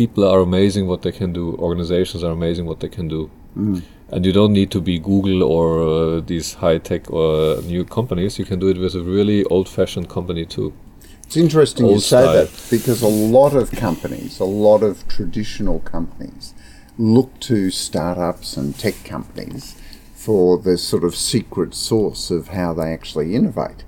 people 0.00 0.24
are 0.32 0.40
amazing 0.40 0.86
what 0.86 1.02
they 1.02 1.12
can 1.12 1.30
do. 1.40 1.44
Organizations 1.68 2.24
are 2.24 2.32
amazing 2.40 2.64
what 2.70 2.80
they 2.80 2.88
can 2.88 3.06
do. 3.08 3.30
Mm. 3.56 3.82
And 4.12 4.26
you 4.26 4.32
don't 4.32 4.54
need 4.60 4.70
to 4.76 4.80
be 4.80 4.98
Google 4.98 5.42
or 5.56 5.66
uh, 5.88 6.20
these 6.20 6.54
high 6.54 6.78
tech 6.78 7.10
or 7.10 7.58
uh, 7.58 7.60
new 7.74 7.84
companies. 7.84 8.38
You 8.38 8.46
can 8.46 8.58
do 8.58 8.68
it 8.68 8.78
with 8.78 8.94
a 8.94 9.04
really 9.16 9.44
old 9.44 9.68
fashioned 9.68 10.08
company 10.08 10.44
too. 10.46 10.72
It's 11.26 11.36
interesting 11.36 11.84
old 11.84 11.96
you 11.96 12.00
say 12.00 12.22
style. 12.22 12.32
that 12.32 12.48
because 12.70 13.02
a 13.02 13.14
lot 13.38 13.52
of 13.62 13.70
companies, 13.88 14.40
a 14.40 14.50
lot 14.68 14.82
of 14.82 15.06
traditional 15.16 15.78
companies, 15.80 16.54
look 16.98 17.38
to 17.50 17.70
startups 17.70 18.56
and 18.56 18.68
tech 18.84 18.96
companies 19.04 19.76
for 20.14 20.58
the 20.58 20.76
sort 20.78 21.04
of 21.04 21.14
secret 21.14 21.74
source 21.74 22.30
of 22.30 22.48
how 22.48 22.72
they 22.72 22.90
actually 22.98 23.34
innovate. 23.34 23.84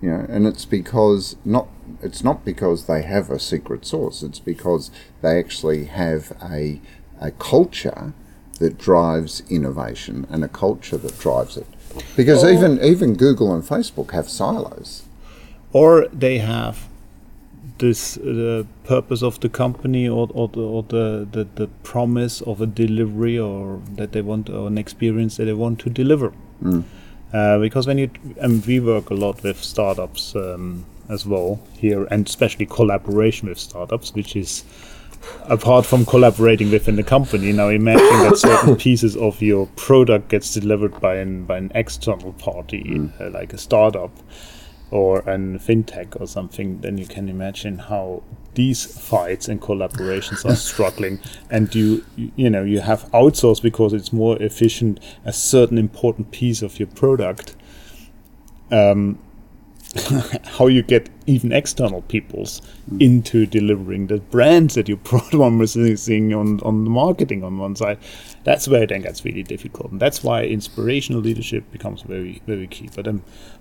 You 0.00 0.10
know, 0.10 0.26
and 0.28 0.46
it's 0.46 0.64
because 0.64 1.36
not 1.44 1.68
it's 2.02 2.24
not 2.24 2.44
because 2.44 2.86
they 2.86 3.02
have 3.02 3.30
a 3.30 3.38
secret 3.38 3.84
source. 3.84 4.22
It's 4.22 4.40
because 4.40 4.90
they 5.22 5.38
actually 5.38 5.84
have 5.86 6.32
a 6.42 6.80
a 7.20 7.30
culture 7.32 8.14
that 8.58 8.78
drives 8.78 9.42
innovation 9.50 10.26
and 10.30 10.44
a 10.44 10.48
culture 10.48 10.96
that 10.96 11.18
drives 11.18 11.56
it. 11.56 11.66
Because 12.16 12.44
or, 12.44 12.50
even 12.50 12.82
even 12.82 13.14
Google 13.14 13.52
and 13.52 13.62
Facebook 13.62 14.12
have 14.12 14.28
silos. 14.28 15.02
Or 15.72 16.06
they 16.08 16.38
have 16.38 16.88
this 17.78 18.14
the 18.14 18.66
purpose 18.84 19.22
of 19.22 19.40
the 19.40 19.48
company 19.48 20.08
or, 20.08 20.28
or, 20.32 20.48
the, 20.48 20.60
or 20.60 20.82
the, 20.82 21.26
the, 21.32 21.48
the 21.54 21.66
promise 21.82 22.40
of 22.42 22.60
a 22.60 22.66
delivery 22.66 23.38
or 23.38 23.80
that 23.96 24.12
they 24.12 24.22
want 24.22 24.48
or 24.48 24.66
an 24.66 24.78
experience 24.78 25.36
that 25.38 25.46
they 25.46 25.52
want 25.52 25.78
to 25.80 25.90
deliver. 25.90 26.32
Mm. 26.62 26.84
Uh, 27.32 27.58
because 27.58 27.86
when 27.86 27.98
you 27.98 28.10
and 28.40 28.64
we 28.66 28.80
work 28.80 29.10
a 29.10 29.14
lot 29.14 29.42
with 29.42 29.62
startups 29.62 30.34
um, 30.34 30.84
as 31.08 31.24
well 31.24 31.60
here, 31.78 32.04
and 32.10 32.26
especially 32.28 32.66
collaboration 32.66 33.48
with 33.48 33.58
startups, 33.58 34.14
which 34.14 34.34
is 34.34 34.64
apart 35.44 35.84
from 35.84 36.04
collaborating 36.06 36.70
within 36.70 36.96
the 36.96 37.02
company. 37.02 37.52
Now 37.52 37.68
imagine 37.68 38.18
that 38.20 38.36
certain 38.38 38.76
pieces 38.76 39.16
of 39.16 39.40
your 39.42 39.66
product 39.76 40.28
gets 40.28 40.54
delivered 40.54 41.00
by 41.00 41.16
an 41.16 41.44
by 41.44 41.58
an 41.58 41.70
external 41.74 42.32
party, 42.34 42.84
mm. 42.84 43.20
uh, 43.20 43.30
like 43.30 43.52
a 43.52 43.58
startup 43.58 44.10
or 44.90 45.20
an 45.28 45.58
fintech 45.58 46.20
or 46.20 46.26
something. 46.26 46.80
Then 46.80 46.98
you 46.98 47.06
can 47.06 47.28
imagine 47.28 47.78
how 47.78 48.22
these 48.54 48.84
fights 48.84 49.48
and 49.48 49.60
collaborations 49.60 50.44
are 50.44 50.56
struggling 50.70 51.20
and 51.50 51.72
you 51.72 52.04
you 52.16 52.50
know 52.50 52.64
you 52.64 52.80
have 52.80 53.04
outsourced 53.12 53.62
because 53.62 53.92
it's 53.92 54.12
more 54.12 54.36
efficient 54.42 54.98
a 55.24 55.32
certain 55.32 55.78
important 55.78 56.32
piece 56.32 56.60
of 56.60 56.80
your 56.80 56.88
product 56.88 57.54
um, 58.72 59.18
how 60.44 60.68
you 60.68 60.82
get 60.82 61.08
even 61.26 61.52
external 61.52 62.02
peoples 62.02 62.62
mm. 62.90 63.02
into 63.02 63.44
delivering 63.44 64.06
the 64.06 64.18
brands 64.18 64.74
that 64.74 64.88
you 64.88 64.96
promising 64.96 66.32
on 66.40 66.60
on 66.60 66.84
the 66.84 66.90
marketing 66.90 67.42
on 67.42 67.58
one 67.58 67.74
side. 67.74 67.98
That's 68.44 68.66
where 68.66 68.84
it 68.84 68.88
then 68.88 69.02
gets 69.02 69.24
really 69.24 69.42
difficult, 69.42 69.92
and 69.92 70.00
that's 70.00 70.24
why 70.24 70.44
inspirational 70.44 71.20
leadership 71.20 71.70
becomes 71.70 72.02
very 72.02 72.40
very 72.46 72.66
key. 72.66 72.88
But 72.94 73.06
I 73.06 73.14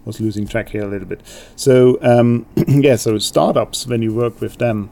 was 0.05 0.21
losing 0.21 0.47
track 0.47 0.69
here 0.69 0.83
a 0.83 0.87
little 0.87 1.07
bit. 1.07 1.21
So 1.55 1.97
um, 2.01 2.45
yeah, 2.67 2.95
so 2.95 3.17
startups 3.17 3.85
when 3.87 4.01
you 4.01 4.13
work 4.13 4.39
with 4.39 4.57
them, 4.57 4.89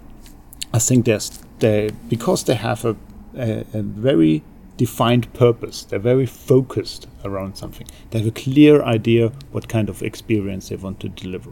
I 0.73 0.80
think 0.80 1.06
there's 1.06 1.30
they 1.60 1.91
because 2.10 2.43
they 2.43 2.56
have 2.56 2.84
a, 2.86 2.95
a, 3.36 3.65
a 3.73 3.82
very 3.82 4.43
defined 4.78 5.34
purpose. 5.34 5.84
They're 5.84 6.00
very 6.00 6.26
focused 6.26 7.08
around 7.26 7.58
something. 7.58 7.88
They 8.12 8.19
have 8.19 8.28
a 8.28 8.32
clear 8.32 8.84
idea 8.84 9.32
what 9.52 9.67
kind 9.67 9.89
of 9.89 10.04
experience 10.04 10.69
they 10.69 10.76
want 10.76 11.00
to 11.02 11.10
deliver. 11.10 11.52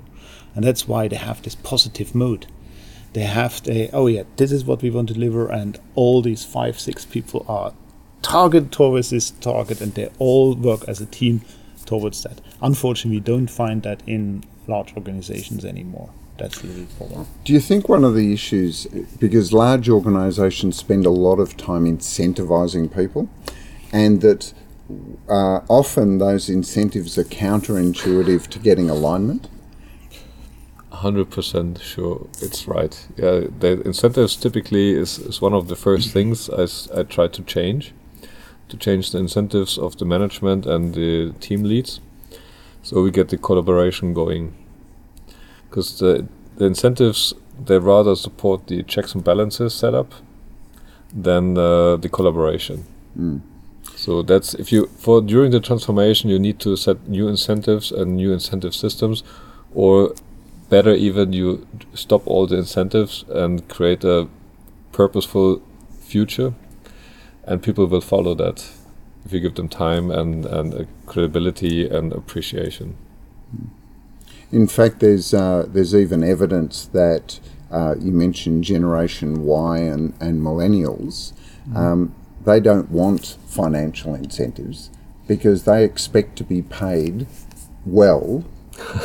And 0.53 0.63
that's 0.63 0.87
why 0.87 1.07
they 1.07 1.17
have 1.17 1.41
this 1.41 1.55
positive 1.55 2.15
mode. 2.15 2.45
They 3.13 3.23
have 3.23 3.63
the, 3.63 3.89
oh 3.91 4.07
yeah, 4.07 4.23
this 4.35 4.51
is 4.51 4.65
what 4.65 4.81
we 4.81 4.89
want 4.89 5.07
to 5.07 5.13
deliver, 5.13 5.49
and 5.49 5.79
all 5.95 6.21
these 6.21 6.43
five, 6.43 6.79
six 6.79 7.05
people 7.05 7.45
are 7.47 7.73
targeted 8.25 8.71
towards 8.71 9.11
this 9.11 9.31
target, 9.31 9.81
and 9.81 9.93
they 9.93 10.09
all 10.19 10.55
work 10.55 10.83
as 10.87 10.99
a 10.99 11.05
team 11.05 11.41
towards 11.85 12.23
that. 12.23 12.41
Unfortunately, 12.61 13.17
we 13.17 13.23
don't 13.23 13.47
find 13.47 13.83
that 13.83 14.01
in 14.07 14.43
large 14.67 14.95
organizations 14.95 15.63
anymore 15.63 16.09
that's 16.37 16.61
the 16.61 16.67
real 16.67 16.85
problem. 16.97 17.27
Do 17.43 17.53
you 17.53 17.59
think 17.59 17.87
one 17.87 18.03
of 18.03 18.15
the 18.15 18.33
issues, 18.33 18.85
because 19.19 19.53
large 19.53 19.89
organisations 19.89 20.75
spend 20.77 21.05
a 21.05 21.09
lot 21.09 21.39
of 21.39 21.55
time 21.55 21.85
incentivizing 21.85 22.93
people, 22.93 23.29
and 23.91 24.21
that 24.21 24.53
uh, 25.29 25.61
often 25.69 26.17
those 26.17 26.49
incentives 26.49 27.17
are 27.17 27.23
counterintuitive 27.23 28.47
to 28.47 28.59
getting 28.59 28.89
alignment? 28.89 29.47
100% 30.91 31.81
sure 31.81 32.27
it's 32.41 32.67
right. 32.67 33.07
Yeah, 33.17 33.47
the 33.59 33.81
incentives 33.85 34.35
typically 34.35 34.93
is, 34.93 35.19
is 35.19 35.41
one 35.41 35.53
of 35.53 35.67
the 35.67 35.75
first 35.75 36.11
things 36.11 36.49
I, 36.49 36.99
I 36.99 37.03
try 37.03 37.27
to 37.27 37.43
change, 37.43 37.93
to 38.69 38.77
change 38.77 39.11
the 39.11 39.17
incentives 39.17 39.77
of 39.77 39.97
the 39.97 40.05
management 40.05 40.65
and 40.65 40.93
the 40.93 41.33
team 41.39 41.63
leads, 41.63 41.99
so 42.83 43.01
we 43.01 43.11
get 43.11 43.29
the 43.29 43.37
collaboration 43.37 44.13
going 44.13 44.53
because 45.69 45.99
the, 45.99 46.27
the 46.57 46.65
incentives 46.65 47.33
they 47.63 47.77
rather 47.77 48.15
support 48.15 48.67
the 48.67 48.83
checks 48.83 49.13
and 49.13 49.23
balances 49.23 49.73
setup 49.73 50.13
than 51.13 51.57
uh, 51.57 51.95
the 51.97 52.09
collaboration. 52.09 52.85
Mm. 53.17 53.41
So 53.95 54.21
that's 54.21 54.53
if 54.55 54.71
you 54.71 54.87
for 54.97 55.21
during 55.21 55.51
the 55.51 55.59
transformation 55.59 56.29
you 56.29 56.39
need 56.39 56.59
to 56.59 56.75
set 56.75 57.07
new 57.07 57.27
incentives 57.27 57.91
and 57.91 58.17
new 58.17 58.33
incentive 58.33 58.75
systems, 58.75 59.23
or 59.73 60.13
better 60.69 60.93
even 60.93 61.33
you 61.33 61.65
stop 61.93 62.25
all 62.25 62.47
the 62.47 62.57
incentives 62.57 63.23
and 63.29 63.67
create 63.69 64.03
a 64.03 64.27
purposeful 64.91 65.61
future, 66.01 66.53
and 67.45 67.63
people 67.63 67.85
will 67.85 68.01
follow 68.01 68.35
that 68.35 68.69
if 69.25 69.33
you 69.33 69.39
give 69.39 69.55
them 69.55 69.69
time 69.69 70.11
and 70.11 70.45
and 70.45 70.73
uh, 70.73 70.83
credibility 71.05 71.87
and 71.87 72.13
appreciation. 72.13 72.97
In 74.51 74.67
fact, 74.67 74.99
there's 74.99 75.33
uh, 75.33 75.65
there's 75.67 75.95
even 75.95 76.23
evidence 76.23 76.85
that 76.87 77.39
uh, 77.71 77.95
you 77.99 78.11
mentioned 78.11 78.63
Generation 78.63 79.43
Y 79.43 79.79
and, 79.79 80.13
and 80.19 80.41
millennials. 80.41 81.33
Um, 81.75 82.13
they 82.45 82.59
don't 82.59 82.91
want 82.91 83.37
financial 83.47 84.13
incentives 84.13 84.91
because 85.27 85.63
they 85.63 85.83
expect 85.83 86.35
to 86.37 86.43
be 86.43 86.61
paid 86.61 87.25
well, 87.85 88.45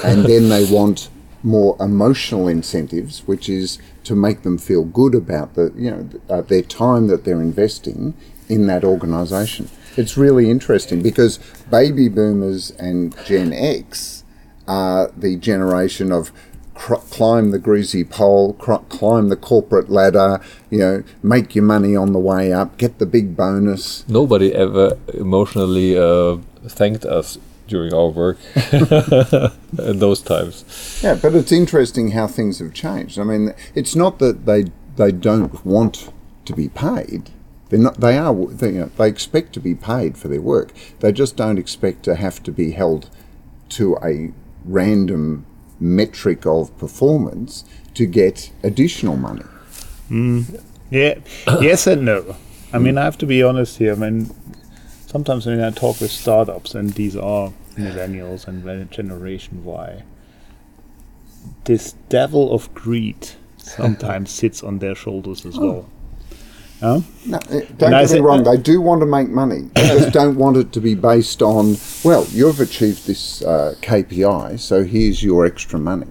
and 0.04 0.26
then 0.26 0.50
they 0.50 0.64
want 0.70 1.08
more 1.42 1.76
emotional 1.80 2.48
incentives, 2.48 3.26
which 3.26 3.48
is 3.48 3.78
to 4.04 4.14
make 4.14 4.42
them 4.42 4.58
feel 4.58 4.84
good 4.84 5.14
about 5.14 5.54
the 5.54 5.72
you 5.76 5.90
know 5.90 6.08
uh, 6.28 6.42
their 6.42 6.62
time 6.62 7.06
that 7.08 7.24
they're 7.24 7.42
investing 7.42 8.14
in 8.48 8.66
that 8.66 8.84
organisation. 8.84 9.68
It's 9.96 10.16
really 10.16 10.50
interesting 10.50 11.02
because 11.02 11.38
baby 11.70 12.08
boomers 12.08 12.70
and 12.72 13.14
Gen 13.24 13.52
X 13.52 14.24
are 14.68 15.10
the 15.16 15.36
generation 15.36 16.12
of 16.12 16.32
cr- 16.74 16.94
climb 16.94 17.50
the 17.50 17.58
greasy 17.58 18.04
pole, 18.04 18.54
cr- 18.54 18.84
climb 18.88 19.28
the 19.28 19.36
corporate 19.36 19.90
ladder, 19.90 20.40
you 20.70 20.78
know, 20.78 21.02
make 21.22 21.54
your 21.54 21.64
money 21.64 21.94
on 21.96 22.12
the 22.12 22.18
way 22.18 22.52
up, 22.52 22.78
get 22.78 22.98
the 22.98 23.06
big 23.06 23.36
bonus. 23.36 24.08
Nobody 24.08 24.54
ever 24.54 24.96
emotionally 25.12 25.98
uh, 25.98 26.38
thanked 26.66 27.04
us 27.04 27.38
during 27.70 27.94
our 27.94 28.08
work 28.08 28.36
in 28.72 29.98
those 29.98 30.20
times. 30.20 31.00
Yeah, 31.02 31.14
but 31.14 31.34
it's 31.34 31.52
interesting 31.52 32.10
how 32.10 32.26
things 32.26 32.58
have 32.58 32.74
changed. 32.74 33.18
I 33.18 33.24
mean, 33.24 33.54
it's 33.74 33.96
not 33.96 34.18
that 34.18 34.44
they 34.44 34.64
they 34.96 35.12
don't 35.12 35.64
want 35.64 36.12
to 36.44 36.52
be 36.52 36.68
paid. 36.68 37.30
They're 37.70 37.78
not. 37.78 38.00
They 38.00 38.18
are. 38.18 38.34
They, 38.34 38.72
you 38.72 38.80
know, 38.80 38.90
they 38.98 39.08
expect 39.08 39.54
to 39.54 39.60
be 39.60 39.74
paid 39.74 40.18
for 40.18 40.28
their 40.28 40.42
work. 40.42 40.72
They 40.98 41.12
just 41.12 41.36
don't 41.36 41.58
expect 41.58 42.02
to 42.02 42.16
have 42.16 42.42
to 42.42 42.52
be 42.52 42.72
held 42.72 43.08
to 43.70 43.96
a 44.04 44.32
random 44.64 45.46
metric 45.78 46.44
of 46.44 46.76
performance 46.76 47.64
to 47.94 48.04
get 48.04 48.50
additional 48.62 49.16
money. 49.16 49.44
Mm. 50.10 50.62
Yeah, 50.90 51.20
yes 51.60 51.86
and 51.86 52.04
no. 52.04 52.36
I 52.72 52.78
mean, 52.78 52.98
I 52.98 53.04
have 53.04 53.18
to 53.18 53.26
be 53.26 53.42
honest 53.42 53.78
here. 53.78 53.92
I 53.92 53.96
mean, 53.96 54.30
sometimes 55.06 55.46
when 55.46 55.60
I 55.60 55.70
talk 55.70 56.00
with 56.00 56.10
startups, 56.10 56.74
and 56.74 56.90
these 56.90 57.16
are 57.16 57.52
millennials 57.76 58.46
and 58.48 58.90
Generation 58.90 59.64
Y, 59.64 60.02
this 61.64 61.92
devil 62.08 62.52
of 62.52 62.72
greed 62.74 63.30
sometimes 63.58 64.30
sits 64.40 64.62
on 64.62 64.78
their 64.78 64.94
shoulders 64.94 65.44
as 65.46 65.58
well. 65.58 65.88
Huh? 66.80 67.00
No, 67.26 67.36
eh, 67.50 67.60
don't 67.76 67.82
And 67.82 67.94
I 67.94 68.00
get 68.02 68.02
me 68.02 68.06
said- 68.06 68.24
wrong. 68.24 68.44
They 68.44 68.56
do 68.56 68.80
want 68.80 69.00
to 69.02 69.06
make 69.06 69.28
money. 69.28 69.68
They 69.74 69.88
just 69.88 70.12
don't 70.20 70.36
want 70.36 70.56
it 70.56 70.72
to 70.72 70.80
be 70.80 70.94
based 70.94 71.42
on. 71.42 71.76
Well, 72.04 72.26
you've 72.30 72.58
achieved 72.60 73.06
this 73.06 73.42
uh, 73.42 73.74
KPI, 73.82 74.58
so 74.58 74.84
here's 74.84 75.22
your 75.22 75.44
extra 75.44 75.78
money. 75.78 76.06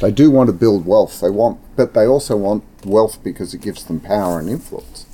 They 0.00 0.12
do 0.12 0.30
want 0.30 0.46
to 0.48 0.52
build 0.52 0.86
wealth. 0.86 1.20
They 1.20 1.30
want, 1.30 1.58
but 1.74 1.94
they 1.94 2.06
also 2.06 2.36
want 2.36 2.62
wealth 2.84 3.18
because 3.24 3.52
it 3.54 3.62
gives 3.62 3.84
them 3.84 3.98
power 3.98 4.38
and 4.38 4.48
influence. 4.48 5.05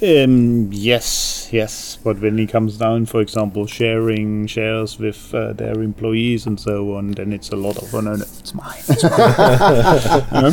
Um, 0.00 0.70
yes, 0.72 1.48
yes. 1.50 1.98
But 2.04 2.20
when 2.20 2.38
it 2.38 2.50
comes 2.50 2.76
down, 2.78 3.06
for 3.06 3.20
example, 3.20 3.66
sharing 3.66 4.46
shares 4.46 4.98
with 4.98 5.34
uh, 5.34 5.52
their 5.54 5.82
employees 5.82 6.46
and 6.46 6.58
so 6.60 6.94
on, 6.94 7.12
then 7.12 7.32
it's 7.32 7.50
a 7.50 7.56
lot 7.56 7.76
of, 7.78 7.92
oh 7.94 8.00
no, 8.00 8.14
no, 8.14 8.22
it's 8.38 8.54
mine. 8.54 8.78
It's 8.88 9.02
mine. 9.02 10.24
You 10.32 10.42
know? 10.42 10.50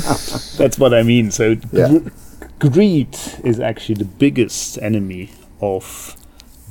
That's 0.58 0.80
what 0.80 0.94
I 0.96 1.04
mean. 1.04 1.30
So 1.32 1.58
Yeah. 1.72 2.00
gr- 2.60 2.70
greed 2.70 3.16
is 3.44 3.60
actually 3.60 3.96
the 3.96 4.06
biggest 4.06 4.80
enemy 4.82 5.30
of 5.62 6.16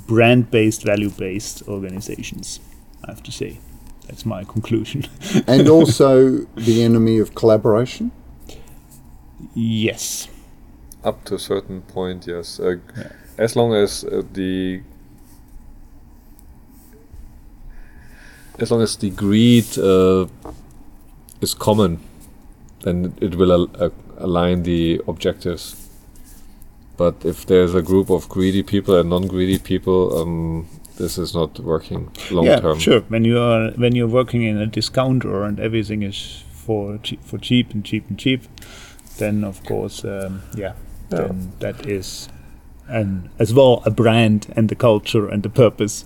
brand-based, 0.08 0.82
value-based 0.84 1.68
organizations. 1.68 2.58
I 3.04 3.10
have 3.12 3.22
to 3.22 3.30
say, 3.32 3.58
that's 4.08 4.26
my 4.26 4.42
conclusion. 4.44 5.06
and 5.46 5.68
also 5.76 6.38
the 6.56 6.82
enemy 6.82 7.18
of 7.18 7.34
collaboration. 7.36 8.10
yes. 9.54 10.28
Up 11.04 11.24
to 11.24 11.34
a 11.34 11.38
certain 11.38 11.82
point, 11.82 12.26
yes. 12.26 12.58
Uh, 12.58 12.76
As 13.36 13.56
long 13.56 13.74
as 13.74 14.04
uh, 14.04 14.22
the 14.32 14.80
as 18.58 18.70
long 18.70 18.82
as 18.82 18.96
the 18.96 19.10
greed 19.10 19.78
uh, 19.78 20.26
is 21.40 21.54
common, 21.54 21.98
then 22.82 23.14
it 23.20 23.34
will 23.34 23.52
al- 23.52 23.70
uh, 23.78 23.90
align 24.18 24.62
the 24.62 25.00
objectives. 25.08 25.74
But 26.96 27.24
if 27.24 27.44
there's 27.46 27.74
a 27.74 27.82
group 27.82 28.08
of 28.10 28.28
greedy 28.28 28.62
people 28.62 28.96
and 28.96 29.10
non-greedy 29.10 29.58
people, 29.58 30.16
um, 30.16 30.68
this 30.96 31.18
is 31.18 31.34
not 31.34 31.58
working 31.58 32.10
long 32.30 32.46
yeah, 32.46 32.60
term. 32.60 32.78
sure. 32.78 33.00
When 33.08 33.24
you 33.24 33.38
are 33.40 33.72
when 33.72 33.96
you're 33.96 34.06
working 34.08 34.42
in 34.42 34.58
a 34.58 34.66
discounter 34.66 35.42
and 35.42 35.58
everything 35.58 36.02
is 36.02 36.44
for 36.52 36.98
cheap, 36.98 37.22
for 37.24 37.38
cheap 37.38 37.74
and 37.74 37.84
cheap 37.84 38.08
and 38.08 38.18
cheap, 38.18 38.42
then 39.18 39.42
of 39.44 39.64
course, 39.64 40.04
um, 40.04 40.42
yeah, 40.54 40.74
then 41.16 41.52
that 41.60 41.86
is, 41.86 42.28
and 42.88 43.28
as 43.38 43.52
well 43.54 43.82
a 43.84 43.90
brand 43.90 44.52
and 44.56 44.68
the 44.68 44.74
culture 44.74 45.28
and 45.28 45.42
the 45.42 45.48
purpose 45.48 46.04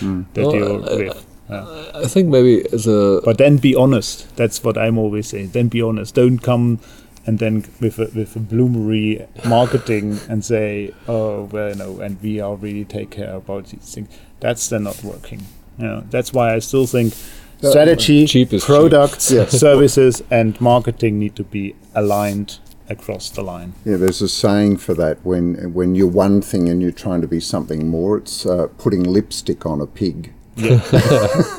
that 0.00 0.26
Well, 0.36 0.54
you're 0.54 0.92
uh, 0.92 0.96
with. 0.96 1.26
Yeah. 1.50 1.90
I 1.94 2.06
think 2.06 2.28
maybe 2.28 2.64
as 2.72 2.86
a 2.86 3.20
But 3.24 3.38
then 3.38 3.56
be 3.56 3.74
honest. 3.74 4.36
That's 4.36 4.62
what 4.62 4.78
I'm 4.78 4.96
always 4.98 5.26
saying. 5.28 5.50
Then 5.50 5.66
be 5.68 5.82
honest. 5.82 6.14
Don't 6.14 6.38
come 6.38 6.78
and 7.26 7.38
then 7.40 7.64
with 7.80 7.98
a, 7.98 8.08
with 8.14 8.36
a 8.36 8.38
bloomery 8.38 9.26
marketing 9.44 10.20
and 10.28 10.44
say, 10.44 10.94
oh 11.08 11.42
well, 11.50 11.74
no, 11.74 12.00
and 12.00 12.20
we 12.22 12.40
are 12.40 12.54
really 12.56 12.84
take 12.84 13.10
care 13.10 13.34
about 13.34 13.66
these 13.66 13.94
things. 13.94 14.08
That's 14.38 14.68
then 14.68 14.84
not 14.84 15.02
working. 15.02 15.42
You 15.78 15.86
know, 15.86 16.04
that's 16.10 16.32
why 16.32 16.54
I 16.54 16.60
still 16.60 16.86
think 16.86 17.14
strategy, 17.62 18.26
Cheap 18.26 18.52
is 18.52 18.62
cheap. 18.62 18.66
products, 18.68 19.30
Yeah. 19.36 19.46
services, 19.46 20.22
and 20.30 20.58
marketing 20.60 21.18
need 21.18 21.34
to 21.36 21.44
be 21.44 21.74
aligned 21.94 22.58
across 22.90 23.30
the 23.30 23.42
line. 23.42 23.74
Yeah, 23.84 23.96
there's 23.96 24.20
a 24.20 24.28
saying 24.28 24.78
for 24.78 24.94
that. 24.94 25.24
When 25.24 25.72
when 25.72 25.94
you're 25.94 26.06
one 26.06 26.42
thing 26.42 26.68
and 26.68 26.82
you're 26.82 26.90
trying 26.92 27.20
to 27.22 27.28
be 27.28 27.40
something 27.40 27.88
more, 27.88 28.18
it's 28.18 28.44
uh, 28.44 28.68
putting 28.78 29.04
lipstick 29.04 29.64
on 29.64 29.80
a 29.80 29.86
pig. 29.86 30.32
Yeah, 30.56 30.82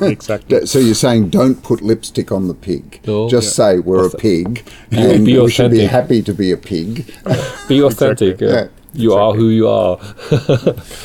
exactly. 0.02 0.66
So 0.66 0.78
you're 0.78 0.94
saying 0.94 1.30
don't 1.30 1.62
put 1.62 1.82
lipstick 1.82 2.30
on 2.30 2.46
the 2.48 2.54
pig. 2.54 3.00
No. 3.06 3.28
Just 3.28 3.56
say 3.56 3.78
we're 3.78 4.06
a 4.06 4.10
pig, 4.10 4.64
and 4.90 5.24
be 5.24 5.38
we 5.38 5.50
should 5.50 5.70
be 5.72 5.86
happy 5.86 6.22
to 6.22 6.32
be 6.34 6.52
a 6.52 6.56
pig. 6.56 7.12
be 7.68 7.82
authentic. 7.82 8.40
Exactly. 8.40 8.48
yeah. 8.48 8.68
Yeah, 8.94 9.02
You 9.02 9.14
are 9.14 9.32
who 9.32 9.48
you 9.48 9.68
are. 9.68 9.98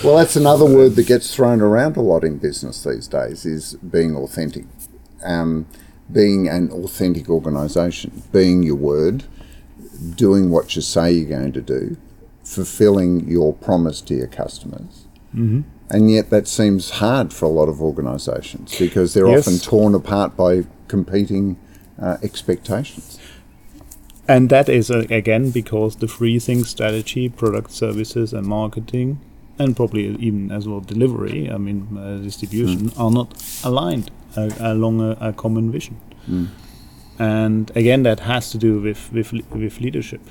Well, 0.03 0.17
that's 0.17 0.35
another 0.35 0.65
word 0.65 0.97
that 0.97 1.07
gets 1.07 1.33
thrown 1.33 1.61
around 1.61 1.95
a 1.95 2.01
lot 2.01 2.25
in 2.25 2.37
business 2.37 2.83
these 2.83 3.07
days 3.07 3.45
is 3.45 3.75
being 3.75 4.13
authentic. 4.17 4.65
Um, 5.23 5.67
being 6.11 6.47
an 6.47 6.69
authentic 6.71 7.29
organisation, 7.29 8.23
being 8.31 8.63
your 8.63 8.75
word, 8.75 9.23
doing 10.15 10.49
what 10.49 10.75
you 10.75 10.81
say 10.81 11.11
you're 11.11 11.29
going 11.29 11.53
to 11.53 11.61
do, 11.61 11.97
fulfilling 12.43 13.27
your 13.27 13.53
promise 13.53 14.01
to 14.01 14.13
your 14.15 14.27
customers. 14.27 15.05
Mm-hmm. 15.35 15.61
And 15.89 16.11
yet 16.11 16.29
that 16.29 16.47
seems 16.47 16.89
hard 16.91 17.31
for 17.33 17.45
a 17.45 17.49
lot 17.49 17.69
of 17.69 17.81
organisations 17.81 18.77
because 18.77 19.13
they're 19.13 19.27
Yes. 19.27 19.47
often 19.47 19.59
torn 19.59 19.95
apart 19.95 20.35
by 20.35 20.63
competing 20.87 21.57
uh, 22.01 22.17
expectations. 22.21 23.19
And 24.27 24.49
that 24.49 24.67
is 24.67 24.91
uh, 24.91 25.05
again 25.09 25.51
because 25.51 25.95
the 25.97 26.07
three 26.07 26.39
things 26.39 26.69
strategy, 26.69 27.29
product 27.29 27.71
services, 27.71 28.33
and 28.33 28.45
marketing, 28.45 29.19
and 29.57 29.75
probably 29.75 30.07
even 30.19 30.51
as 30.51 30.67
well 30.67 30.81
delivery, 30.81 31.49
I 31.49 31.57
mean, 31.57 31.97
uh, 31.97 32.17
distribution, 32.17 32.91
are 32.97 33.09
not 33.09 33.41
aligned 33.63 34.11
uh, 34.35 34.49
along 34.59 34.99
a, 34.99 35.17
a 35.21 35.33
common 35.33 35.71
vision. 35.71 35.95
And 37.19 37.71
again, 37.75 38.03
that 38.03 38.19
has 38.21 38.51
to 38.51 38.57
do 38.57 38.79
with, 38.79 39.11
with, 39.11 39.31
with 39.51 39.79
leadership. 39.79 40.21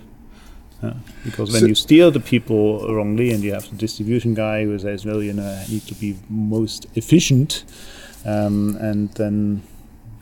Uh, 0.83 0.93
because 1.25 1.53
when 1.53 1.61
So- 1.63 1.67
you 1.67 1.75
steer 1.75 2.11
the 2.11 2.21
people 2.21 2.93
wrongly 2.95 3.33
and 3.33 3.43
you 3.43 3.55
have 3.55 3.69
the 3.71 3.77
distribution 3.77 4.35
guy 4.35 4.65
who 4.65 4.79
says, 4.79 5.05
well, 5.05 5.23
you 5.23 5.33
know, 5.33 5.43
I 5.47 5.65
need 5.71 5.83
to 5.87 5.95
be 5.95 6.17
most 6.29 6.87
efficient, 6.95 7.65
um, 8.25 8.77
and 8.81 9.11
then 9.15 9.63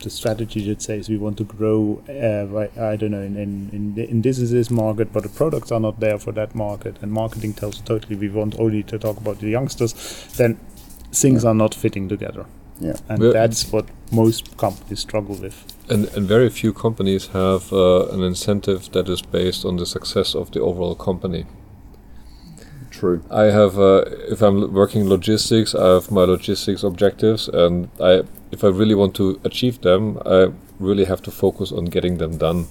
the 0.01 0.09
strategy 0.09 0.65
that 0.67 0.81
says 0.81 1.09
we 1.09 1.17
want 1.17 1.37
to 1.37 1.43
grow, 1.43 2.01
uh, 2.07 2.45
right, 2.53 2.75
I 2.77 2.95
don't 2.95 3.11
know, 3.11 3.21
in, 3.21 3.35
in, 3.37 3.69
in, 3.73 3.97
in 4.09 4.21
this 4.21 4.39
is 4.39 4.51
this 4.51 4.69
market, 4.71 5.11
but 5.11 5.23
the 5.23 5.29
products 5.29 5.71
are 5.71 5.79
not 5.79 5.99
there 5.99 6.17
for 6.19 6.31
that 6.33 6.55
market, 6.55 6.97
and 7.01 7.11
marketing 7.11 7.53
tells 7.53 7.81
totally 7.81 8.15
we 8.15 8.29
want 8.29 8.57
only 8.59 8.81
to 8.83 8.97
talk 8.97 9.17
about 9.17 9.39
the 9.39 9.49
youngsters, 9.49 9.93
then 10.37 10.57
things 11.11 11.43
are 11.43 11.53
not 11.55 11.75
fitting 11.75 12.07
together. 12.07 12.45
Yeah. 12.79 12.95
And 13.09 13.19
Well- 13.19 13.33
that's 13.33 13.71
what 13.73 13.87
most 14.11 14.55
companies 14.57 15.01
struggle 15.01 15.35
with. 15.35 15.65
And, 15.87 16.05
and 16.15 16.27
very 16.27 16.49
few 16.49 16.73
companies 16.73 17.27
have 17.27 17.71
uh, 17.71 18.07
an 18.07 18.23
incentive 18.23 18.91
that 18.93 19.07
is 19.07 19.21
based 19.21 19.65
on 19.65 19.77
the 19.77 19.85
success 19.85 20.33
of 20.33 20.51
the 20.51 20.59
overall 20.59 20.95
company. 20.95 21.45
True. 22.89 23.21
I 23.29 23.45
have, 23.45 23.77
uh, 23.77 24.05
if 24.29 24.41
I'm 24.41 24.73
working 24.73 25.07
logistics, 25.07 25.75
I 25.75 25.95
have 25.95 26.11
my 26.11 26.23
logistics 26.23 26.81
objectives, 26.81 27.49
and 27.49 27.89
I, 27.99 28.23
if 28.51 28.63
I 28.63 28.67
really 28.67 28.95
want 28.95 29.15
to 29.15 29.39
achieve 29.43 29.81
them, 29.81 30.17
I 30.25 30.53
really 30.79 31.05
have 31.05 31.21
to 31.23 31.31
focus 31.31 31.71
on 31.71 31.85
getting 31.85 32.17
them 32.17 32.37
done. 32.37 32.67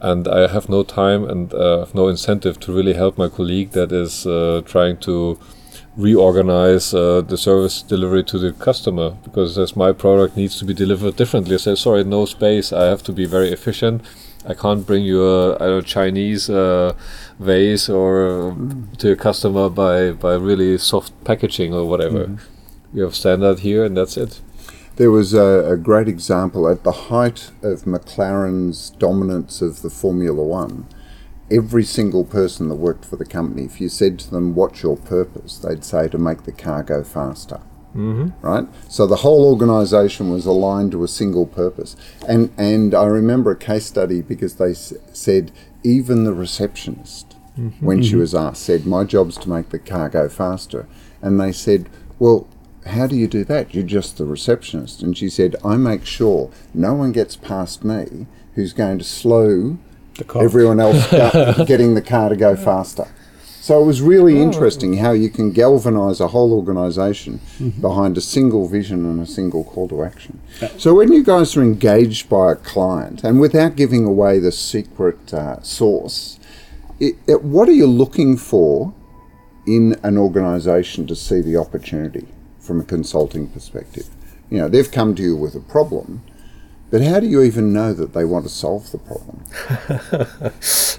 And 0.00 0.26
I 0.26 0.48
have 0.48 0.68
no 0.68 0.82
time 0.82 1.24
and 1.24 1.54
uh, 1.54 1.78
have 1.80 1.94
no 1.94 2.08
incentive 2.08 2.58
to 2.60 2.72
really 2.72 2.94
help 2.94 3.16
my 3.16 3.28
colleague 3.28 3.70
that 3.70 3.92
is 3.92 4.26
uh, 4.26 4.62
trying 4.64 4.96
to 4.98 5.38
reorganize 5.96 6.94
uh, 6.94 7.20
the 7.20 7.36
service 7.36 7.82
delivery 7.82 8.24
to 8.24 8.38
the 8.38 8.52
customer 8.52 9.10
because 9.24 9.58
as 9.58 9.76
my 9.76 9.92
product 9.92 10.36
needs 10.36 10.58
to 10.58 10.64
be 10.64 10.72
delivered 10.72 11.16
differently. 11.16 11.54
I 11.54 11.58
say, 11.58 11.74
sorry, 11.74 12.04
no 12.04 12.24
space. 12.24 12.72
I 12.72 12.84
have 12.84 13.02
to 13.04 13.12
be 13.12 13.26
very 13.26 13.50
efficient. 13.50 14.02
I 14.46 14.54
can't 14.54 14.86
bring 14.86 15.04
you 15.04 15.22
a, 15.24 15.78
a 15.78 15.82
Chinese 15.82 16.50
uh, 16.50 16.94
vase 17.38 17.88
or 17.88 18.54
mm. 18.56 18.96
to 18.98 19.12
a 19.12 19.16
customer 19.16 19.68
by, 19.68 20.12
by 20.12 20.34
really 20.34 20.78
soft 20.78 21.12
packaging 21.24 21.74
or 21.74 21.84
whatever. 21.88 22.26
Mm. 22.26 22.40
We 22.92 23.02
have 23.02 23.14
standard 23.14 23.60
here 23.60 23.84
and 23.84 23.96
that's 23.96 24.16
it. 24.16 24.40
There 24.96 25.10
was 25.10 25.32
a, 25.32 25.72
a, 25.72 25.76
great 25.76 26.06
example 26.06 26.68
at 26.68 26.84
the 26.84 26.92
height 26.92 27.50
of 27.62 27.84
McLaren's 27.84 28.90
dominance 28.90 29.62
of 29.62 29.80
the 29.80 29.88
Formula 29.88 30.42
One 30.42 30.86
every 31.52 31.84
single 31.84 32.24
person 32.24 32.68
that 32.68 32.76
worked 32.76 33.04
for 33.04 33.16
the 33.16 33.24
company, 33.24 33.64
if 33.64 33.80
you 33.80 33.88
said 33.88 34.18
to 34.20 34.30
them, 34.30 34.54
What's 34.54 34.82
your 34.82 34.96
purpose? 34.96 35.58
they'd 35.58 35.84
say 35.84 36.08
to 36.08 36.18
make 36.18 36.44
the 36.44 36.52
car 36.52 36.82
go 36.82 37.04
faster. 37.04 37.60
Mm-hmm. 37.94 38.44
Right? 38.44 38.66
So 38.88 39.06
the 39.06 39.16
whole 39.16 39.50
organization 39.50 40.30
was 40.30 40.46
aligned 40.46 40.92
to 40.92 41.04
a 41.04 41.08
single 41.08 41.46
purpose. 41.46 41.94
And, 42.26 42.50
and 42.56 42.94
I 42.94 43.04
remember 43.04 43.50
a 43.50 43.56
case 43.56 43.84
study 43.84 44.22
because 44.22 44.56
they 44.56 44.70
s- 44.70 44.94
said, 45.12 45.52
even 45.84 46.24
the 46.24 46.32
receptionist, 46.32 47.36
mm-hmm. 47.58 47.84
when 47.84 48.02
she 48.02 48.12
mm-hmm. 48.12 48.20
was 48.20 48.34
asked, 48.34 48.62
said, 48.62 48.86
My 48.86 49.04
job's 49.04 49.36
to 49.38 49.50
make 49.50 49.68
the 49.68 49.78
car 49.78 50.08
go 50.08 50.28
faster. 50.28 50.86
And 51.20 51.38
they 51.38 51.52
said, 51.52 51.88
Well, 52.18 52.48
how 52.86 53.06
do 53.06 53.14
you 53.14 53.28
do 53.28 53.44
that? 53.44 53.74
You're 53.74 53.84
just 53.84 54.16
the 54.16 54.24
receptionist. 54.24 55.02
And 55.02 55.16
she 55.16 55.28
said, 55.28 55.56
I 55.64 55.76
make 55.76 56.04
sure 56.04 56.50
no 56.74 56.94
one 56.94 57.12
gets 57.12 57.36
past 57.36 57.84
me 57.84 58.26
who's 58.54 58.72
going 58.72 58.98
to 58.98 59.04
slow 59.04 59.78
everyone 60.34 60.80
else 60.80 61.10
getting 61.66 61.94
the 61.94 62.02
car 62.02 62.28
to 62.28 62.36
go 62.36 62.56
faster. 62.56 63.06
So 63.62 63.80
it 63.80 63.86
was 63.86 64.02
really 64.02 64.38
oh. 64.38 64.42
interesting 64.42 64.94
how 64.94 65.12
you 65.12 65.30
can 65.30 65.52
galvanize 65.52 66.18
a 66.18 66.26
whole 66.26 66.52
organization 66.52 67.38
mm-hmm. 67.58 67.80
behind 67.80 68.18
a 68.18 68.20
single 68.20 68.66
vision 68.66 69.06
and 69.06 69.20
a 69.20 69.26
single 69.26 69.62
call 69.62 69.88
to 69.90 70.02
action. 70.02 70.40
So 70.78 70.94
when 70.94 71.12
you 71.12 71.22
guys 71.22 71.56
are 71.56 71.62
engaged 71.62 72.28
by 72.28 72.50
a 72.50 72.56
client, 72.56 73.22
and 73.22 73.38
without 73.38 73.76
giving 73.76 74.04
away 74.04 74.40
the 74.40 74.50
secret 74.50 75.32
uh, 75.32 75.62
source, 75.62 76.40
it, 76.98 77.14
it, 77.28 77.44
what 77.44 77.68
are 77.68 77.72
you 77.72 77.86
looking 77.86 78.36
for 78.36 78.92
in 79.64 79.96
an 80.02 80.18
organization 80.18 81.06
to 81.06 81.14
see 81.14 81.40
the 81.40 81.56
opportunity 81.56 82.26
from 82.58 82.80
a 82.80 82.84
consulting 82.84 83.46
perspective? 83.46 84.08
You 84.50 84.58
know, 84.58 84.68
they've 84.68 84.90
come 84.90 85.14
to 85.14 85.22
you 85.22 85.36
with 85.36 85.54
a 85.54 85.60
problem 85.60 86.24
but 86.92 87.00
how 87.00 87.18
do 87.20 87.26
you 87.26 87.40
even 87.40 87.72
know 87.72 87.94
that 87.94 88.12
they 88.12 88.26
want 88.26 88.44
to 88.44 88.50
solve 88.50 88.92
the 88.92 88.98
problem? 88.98 89.42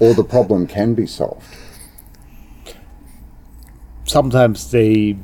or 0.00 0.12
the 0.12 0.26
problem 0.28 0.66
can 0.66 0.94
be 0.94 1.06
solved? 1.06 1.46
Sometimes 4.04 4.72
they 4.72 5.16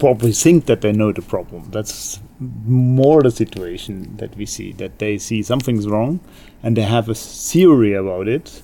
probably 0.00 0.32
think 0.32 0.66
that 0.66 0.80
they 0.80 0.90
know 0.90 1.12
the 1.12 1.22
problem. 1.22 1.70
That's 1.70 2.18
more 2.40 3.22
the 3.22 3.30
situation 3.30 4.16
that 4.16 4.36
we 4.36 4.44
see 4.44 4.72
that 4.72 4.98
they 4.98 5.18
see 5.18 5.40
something's 5.40 5.86
wrong 5.86 6.18
and 6.60 6.76
they 6.76 6.82
have 6.82 7.08
a 7.08 7.14
theory 7.14 7.92
about 7.92 8.26
it, 8.26 8.60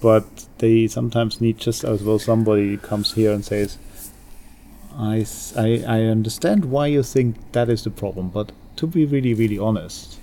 but 0.00 0.24
they 0.58 0.88
sometimes 0.88 1.40
need 1.40 1.58
just 1.58 1.84
as 1.84 2.02
well 2.02 2.18
somebody 2.18 2.78
comes 2.78 3.14
here 3.14 3.32
and 3.32 3.44
says, 3.44 3.78
I, 4.92 5.24
I, 5.56 5.84
I 5.86 6.00
understand 6.06 6.64
why 6.64 6.88
you 6.88 7.04
think 7.04 7.36
that 7.52 7.68
is 7.68 7.84
the 7.84 7.90
problem, 7.90 8.30
but 8.30 8.50
to 8.76 8.86
be 8.86 9.04
really, 9.04 9.34
really 9.34 9.58
honest, 9.58 10.15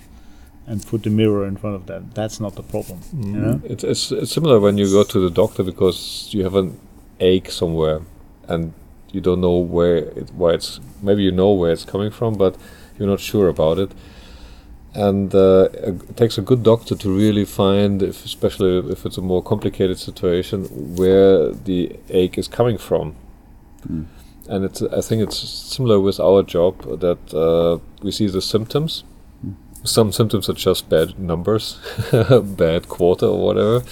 and 0.66 0.86
put 0.86 1.02
the 1.02 1.10
mirror 1.10 1.46
in 1.46 1.56
front 1.56 1.76
of 1.76 1.86
them, 1.86 2.10
that's 2.14 2.40
not 2.40 2.54
the 2.54 2.62
problem. 2.62 3.00
Mm. 3.14 3.26
You 3.26 3.40
know? 3.40 3.60
it's, 3.64 3.84
it's, 3.84 4.12
it's 4.12 4.32
similar 4.32 4.60
when 4.60 4.78
you 4.78 4.90
go 4.90 5.04
to 5.04 5.18
the 5.18 5.30
doctor 5.30 5.62
because 5.62 6.28
you 6.30 6.44
have 6.44 6.54
an 6.54 6.78
ache 7.20 7.50
somewhere 7.50 8.00
and 8.48 8.72
you 9.12 9.20
don't 9.20 9.40
know 9.40 9.56
where 9.56 9.96
it, 9.96 10.30
why 10.32 10.52
it's 10.52 10.80
maybe 11.02 11.22
you 11.22 11.32
know 11.32 11.52
where 11.52 11.72
it's 11.72 11.84
coming 11.84 12.10
from, 12.10 12.34
but 12.34 12.56
you're 12.98 13.08
not 13.08 13.20
sure 13.20 13.48
about 13.48 13.78
it. 13.78 13.92
And 14.94 15.34
uh, 15.34 15.68
it 15.72 16.16
takes 16.16 16.38
a 16.38 16.42
good 16.42 16.62
doctor 16.62 16.94
to 16.94 17.10
really 17.10 17.44
find, 17.44 18.00
if, 18.00 18.24
especially 18.24 18.92
if 18.92 19.04
it's 19.04 19.18
a 19.18 19.22
more 19.22 19.42
complicated 19.42 19.98
situation, 19.98 20.64
where 20.96 21.52
the 21.52 21.96
ache 22.10 22.38
is 22.38 22.46
coming 22.46 22.78
from. 22.78 23.16
Mm. 23.88 24.06
And 24.48 24.64
it's, 24.64 24.82
I 24.82 25.00
think 25.00 25.22
it's 25.22 25.38
similar 25.38 25.98
with 25.98 26.20
our 26.20 26.42
job 26.42 27.00
that 27.00 27.34
uh, 27.34 27.78
we 28.02 28.12
see 28.12 28.28
the 28.28 28.42
symptoms 28.42 29.02
some 29.84 30.12
symptoms 30.12 30.48
are 30.48 30.54
just 30.54 30.88
bad 30.88 31.18
numbers, 31.18 31.78
bad 32.42 32.88
quarter 32.88 33.26
or 33.26 33.46
whatever, 33.46 33.84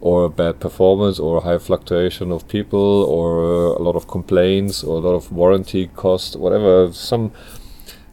or 0.00 0.28
bad 0.30 0.60
performance, 0.60 1.18
or 1.18 1.42
high 1.42 1.58
fluctuation 1.58 2.32
of 2.32 2.48
people, 2.48 3.04
or 3.04 3.76
a 3.76 3.82
lot 3.82 3.96
of 3.96 4.08
complaints, 4.08 4.82
or 4.82 4.96
a 4.96 5.00
lot 5.00 5.14
of 5.14 5.30
warranty 5.30 5.88
cost, 5.88 6.36
whatever. 6.36 6.92
Some, 6.92 7.32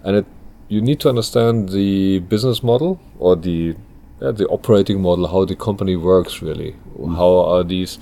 and 0.04 0.18
it, 0.18 0.26
you 0.68 0.82
need 0.82 1.00
to 1.00 1.10
understand 1.10 1.70
the 1.70 2.20
business 2.20 2.62
model 2.62 3.00
or 3.20 3.36
the 3.38 3.76
yeah, 4.22 4.32
the 4.32 4.48
operating 4.48 5.02
model, 5.02 5.28
how 5.28 5.46
the 5.46 5.56
company 5.56 5.96
works 5.96 6.42
really. 6.42 6.76
Mm. 6.98 7.16
How 7.16 7.38
are 7.38 7.64
these? 7.64 8.00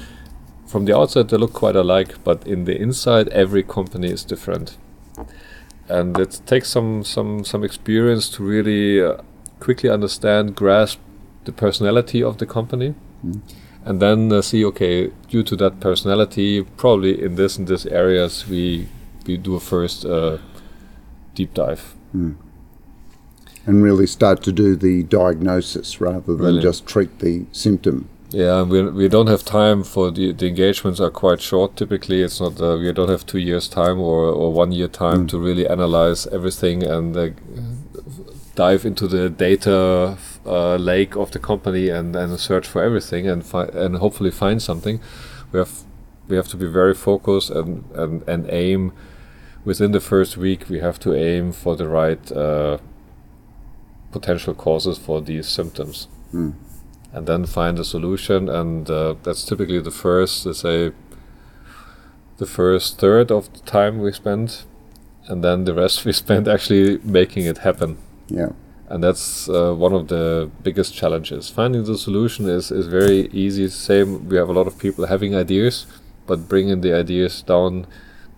From 0.65 0.85
the 0.85 0.97
outside, 0.97 1.29
they 1.29 1.37
look 1.37 1.53
quite 1.53 1.75
alike, 1.75 2.15
but 2.23 2.47
in 2.47 2.65
the 2.65 2.75
inside, 2.75 3.27
every 3.29 3.61
company 3.61 4.09
is 4.09 4.23
different 4.23 4.77
and 5.87 6.17
it 6.19 6.41
takes 6.45 6.69
some 6.69 7.03
some 7.03 7.43
some 7.43 7.63
experience 7.63 8.29
to 8.29 8.43
really 8.43 9.01
uh, 9.01 9.17
quickly 9.59 9.89
understand 9.89 10.55
grasp 10.55 10.99
the 11.45 11.51
personality 11.51 12.23
of 12.23 12.37
the 12.39 12.45
company 12.45 12.95
mm. 13.25 13.39
and 13.85 14.01
then 14.01 14.31
uh, 14.31 14.41
see 14.41 14.65
okay 14.65 15.11
due 15.29 15.43
to 15.43 15.55
that 15.55 15.79
personality 15.79 16.63
probably 16.63 17.21
in 17.21 17.35
this 17.35 17.57
and 17.57 17.67
this 17.67 17.85
areas 17.85 18.47
we 18.47 18.87
we 19.27 19.37
do 19.37 19.55
a 19.55 19.59
first 19.59 20.05
uh, 20.05 20.37
deep 21.35 21.53
dive 21.53 21.93
mm. 22.15 22.35
and 23.65 23.83
really 23.83 24.07
start 24.07 24.41
to 24.41 24.51
do 24.51 24.75
the 24.75 25.03
diagnosis 25.03 26.01
rather 26.01 26.35
than 26.35 26.45
really. 26.45 26.61
just 26.61 26.87
treat 26.87 27.19
the 27.19 27.45
symptom 27.51 28.09
yeah, 28.29 28.63
we, 28.63 28.81
we 28.89 29.07
don't 29.07 29.27
have 29.27 29.45
time 29.45 29.83
for 29.83 30.11
the 30.11 30.31
the 30.33 30.47
engagements 30.47 30.99
are 30.99 31.11
quite 31.11 31.41
short. 31.41 31.75
Typically, 31.75 32.21
it's 32.21 32.41
not 32.41 32.59
uh, 32.59 32.77
we 32.77 32.91
don't 32.91 33.09
have 33.09 33.25
two 33.25 33.37
years 33.37 33.67
time 33.67 33.99
or, 33.99 34.25
or 34.25 34.51
one 34.51 34.71
year 34.71 34.87
time 34.87 35.25
mm. 35.25 35.29
to 35.29 35.39
really 35.39 35.67
analyze 35.67 36.25
everything 36.27 36.83
and 36.83 37.15
uh, 37.15 37.29
dive 38.55 38.85
into 38.85 39.07
the 39.07 39.29
data 39.29 40.17
uh, 40.45 40.75
lake 40.75 41.15
of 41.15 41.31
the 41.31 41.39
company 41.39 41.89
and, 41.89 42.15
and 42.15 42.39
search 42.39 42.67
for 42.67 42.83
everything 42.83 43.27
and 43.27 43.45
fi- 43.45 43.69
and 43.73 43.97
hopefully 43.97 44.31
find 44.31 44.61
something. 44.61 44.99
We 45.51 45.59
have 45.59 45.83
we 46.27 46.35
have 46.35 46.47
to 46.47 46.57
be 46.57 46.65
very 46.65 46.95
focused 46.95 47.51
and, 47.51 47.85
and, 47.93 48.27
and 48.27 48.49
aim 48.49 48.91
within 49.63 49.91
the 49.91 49.99
first 49.99 50.35
week. 50.35 50.67
We 50.67 50.79
have 50.79 50.99
to 51.01 51.13
aim 51.13 51.51
for 51.51 51.75
the 51.75 51.87
right 51.87 52.31
uh, 52.31 52.79
potential 54.11 54.55
causes 54.55 54.97
for 54.97 55.21
these 55.21 55.47
symptoms. 55.47 56.07
Mm 56.33 56.53
and 57.15 57.27
then 57.27 57.45
find 57.45 57.79
a 57.79 57.83
solution. 57.85 58.49
And 58.49 58.89
uh, 58.89 59.15
that's 59.23 59.45
typically 59.45 59.79
the 59.79 59.89
first, 59.89 60.45
let's 60.45 60.59
say, 60.59 60.91
the 62.37 62.45
first 62.45 62.99
third 62.99 63.31
of 63.31 63.51
the 63.53 63.61
time 63.61 63.99
we 63.99 64.11
spend, 64.11 64.63
and 65.27 65.41
then 65.41 65.63
the 65.63 65.73
rest 65.73 66.03
we 66.05 66.11
spend 66.11 66.47
actually 66.47 66.99
making 67.03 67.45
it 67.45 67.59
happen. 67.59 67.97
Yeah. 68.27 68.49
And 68.89 69.01
that's 69.01 69.49
uh, 69.49 69.73
one 69.73 69.93
of 69.93 70.09
the 70.09 70.51
biggest 70.61 70.93
challenges. 70.93 71.49
Finding 71.49 71.85
the 71.85 71.97
solution 71.97 72.47
is, 72.49 72.69
is 72.69 72.87
very 72.87 73.29
easy. 73.31 73.67
Same, 73.69 74.27
we 74.27 74.35
have 74.35 74.49
a 74.49 74.53
lot 74.53 74.67
of 74.67 74.77
people 74.77 75.07
having 75.07 75.33
ideas, 75.33 75.87
but 76.27 76.49
bringing 76.49 76.81
the 76.81 76.93
ideas 76.93 77.41
down 77.41 77.87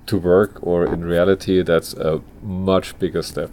to 0.05 0.17
work 0.17 0.59
or 0.61 0.85
in 0.85 1.03
reality, 1.03 1.63
that's 1.63 1.93
a 1.95 2.21
much 2.41 2.97
bigger 2.99 3.23
step. 3.23 3.51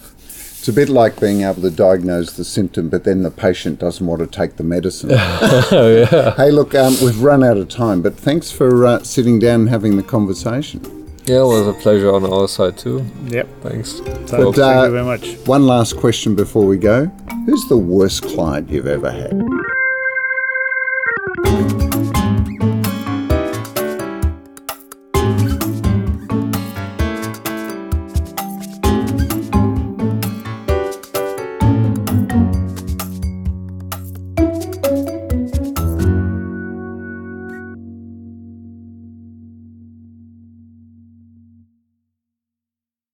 It's 0.65 0.71
a 0.71 0.73
bit 0.73 0.89
like 0.89 1.21
being 1.21 1.43
able 1.43 1.61
to 1.61 1.71
diagnose 1.71 2.33
the 2.39 2.43
symptom, 2.43 2.89
but 2.89 3.05
then 3.05 3.23
the 3.23 3.31
patient 3.31 3.79
doesn't 3.79 4.07
want 4.07 4.21
to 4.21 4.27
take 4.27 4.57
the 4.57 4.63
medicine. 4.63 5.11
yeah. 5.11 6.35
Hey, 6.37 6.51
look, 6.51 6.75
um, 6.75 6.97
we've 7.03 7.21
run 7.21 7.45
out 7.45 7.59
of 7.59 7.69
time, 7.69 8.01
but 8.01 8.17
thanks 8.17 8.51
for 8.51 8.87
uh, 8.87 9.03
sitting 9.03 9.39
down 9.39 9.61
and 9.61 9.69
having 9.69 9.99
the 9.99 10.03
conversation. 10.03 10.83
Yeah, 11.27 11.43
it 11.43 11.45
was 11.45 11.67
a 11.67 11.75
pleasure 11.75 12.15
on 12.15 12.25
our 12.25 12.49
side 12.49 12.79
too. 12.79 13.05
Yep. 13.27 13.47
Thanks. 13.61 13.91
So, 13.91 14.53
but, 14.53 14.59
uh, 14.59 14.73
thank 14.73 14.85
you 14.87 14.91
very 14.93 15.05
much. 15.05 15.47
One 15.47 15.67
last 15.67 15.99
question 15.99 16.35
before 16.35 16.65
we 16.65 16.79
go. 16.79 17.09
Who's 17.45 17.69
the 17.69 17.77
worst 17.77 18.23
client 18.23 18.71
you've 18.71 18.87
ever 18.87 19.11
had? 19.11 19.39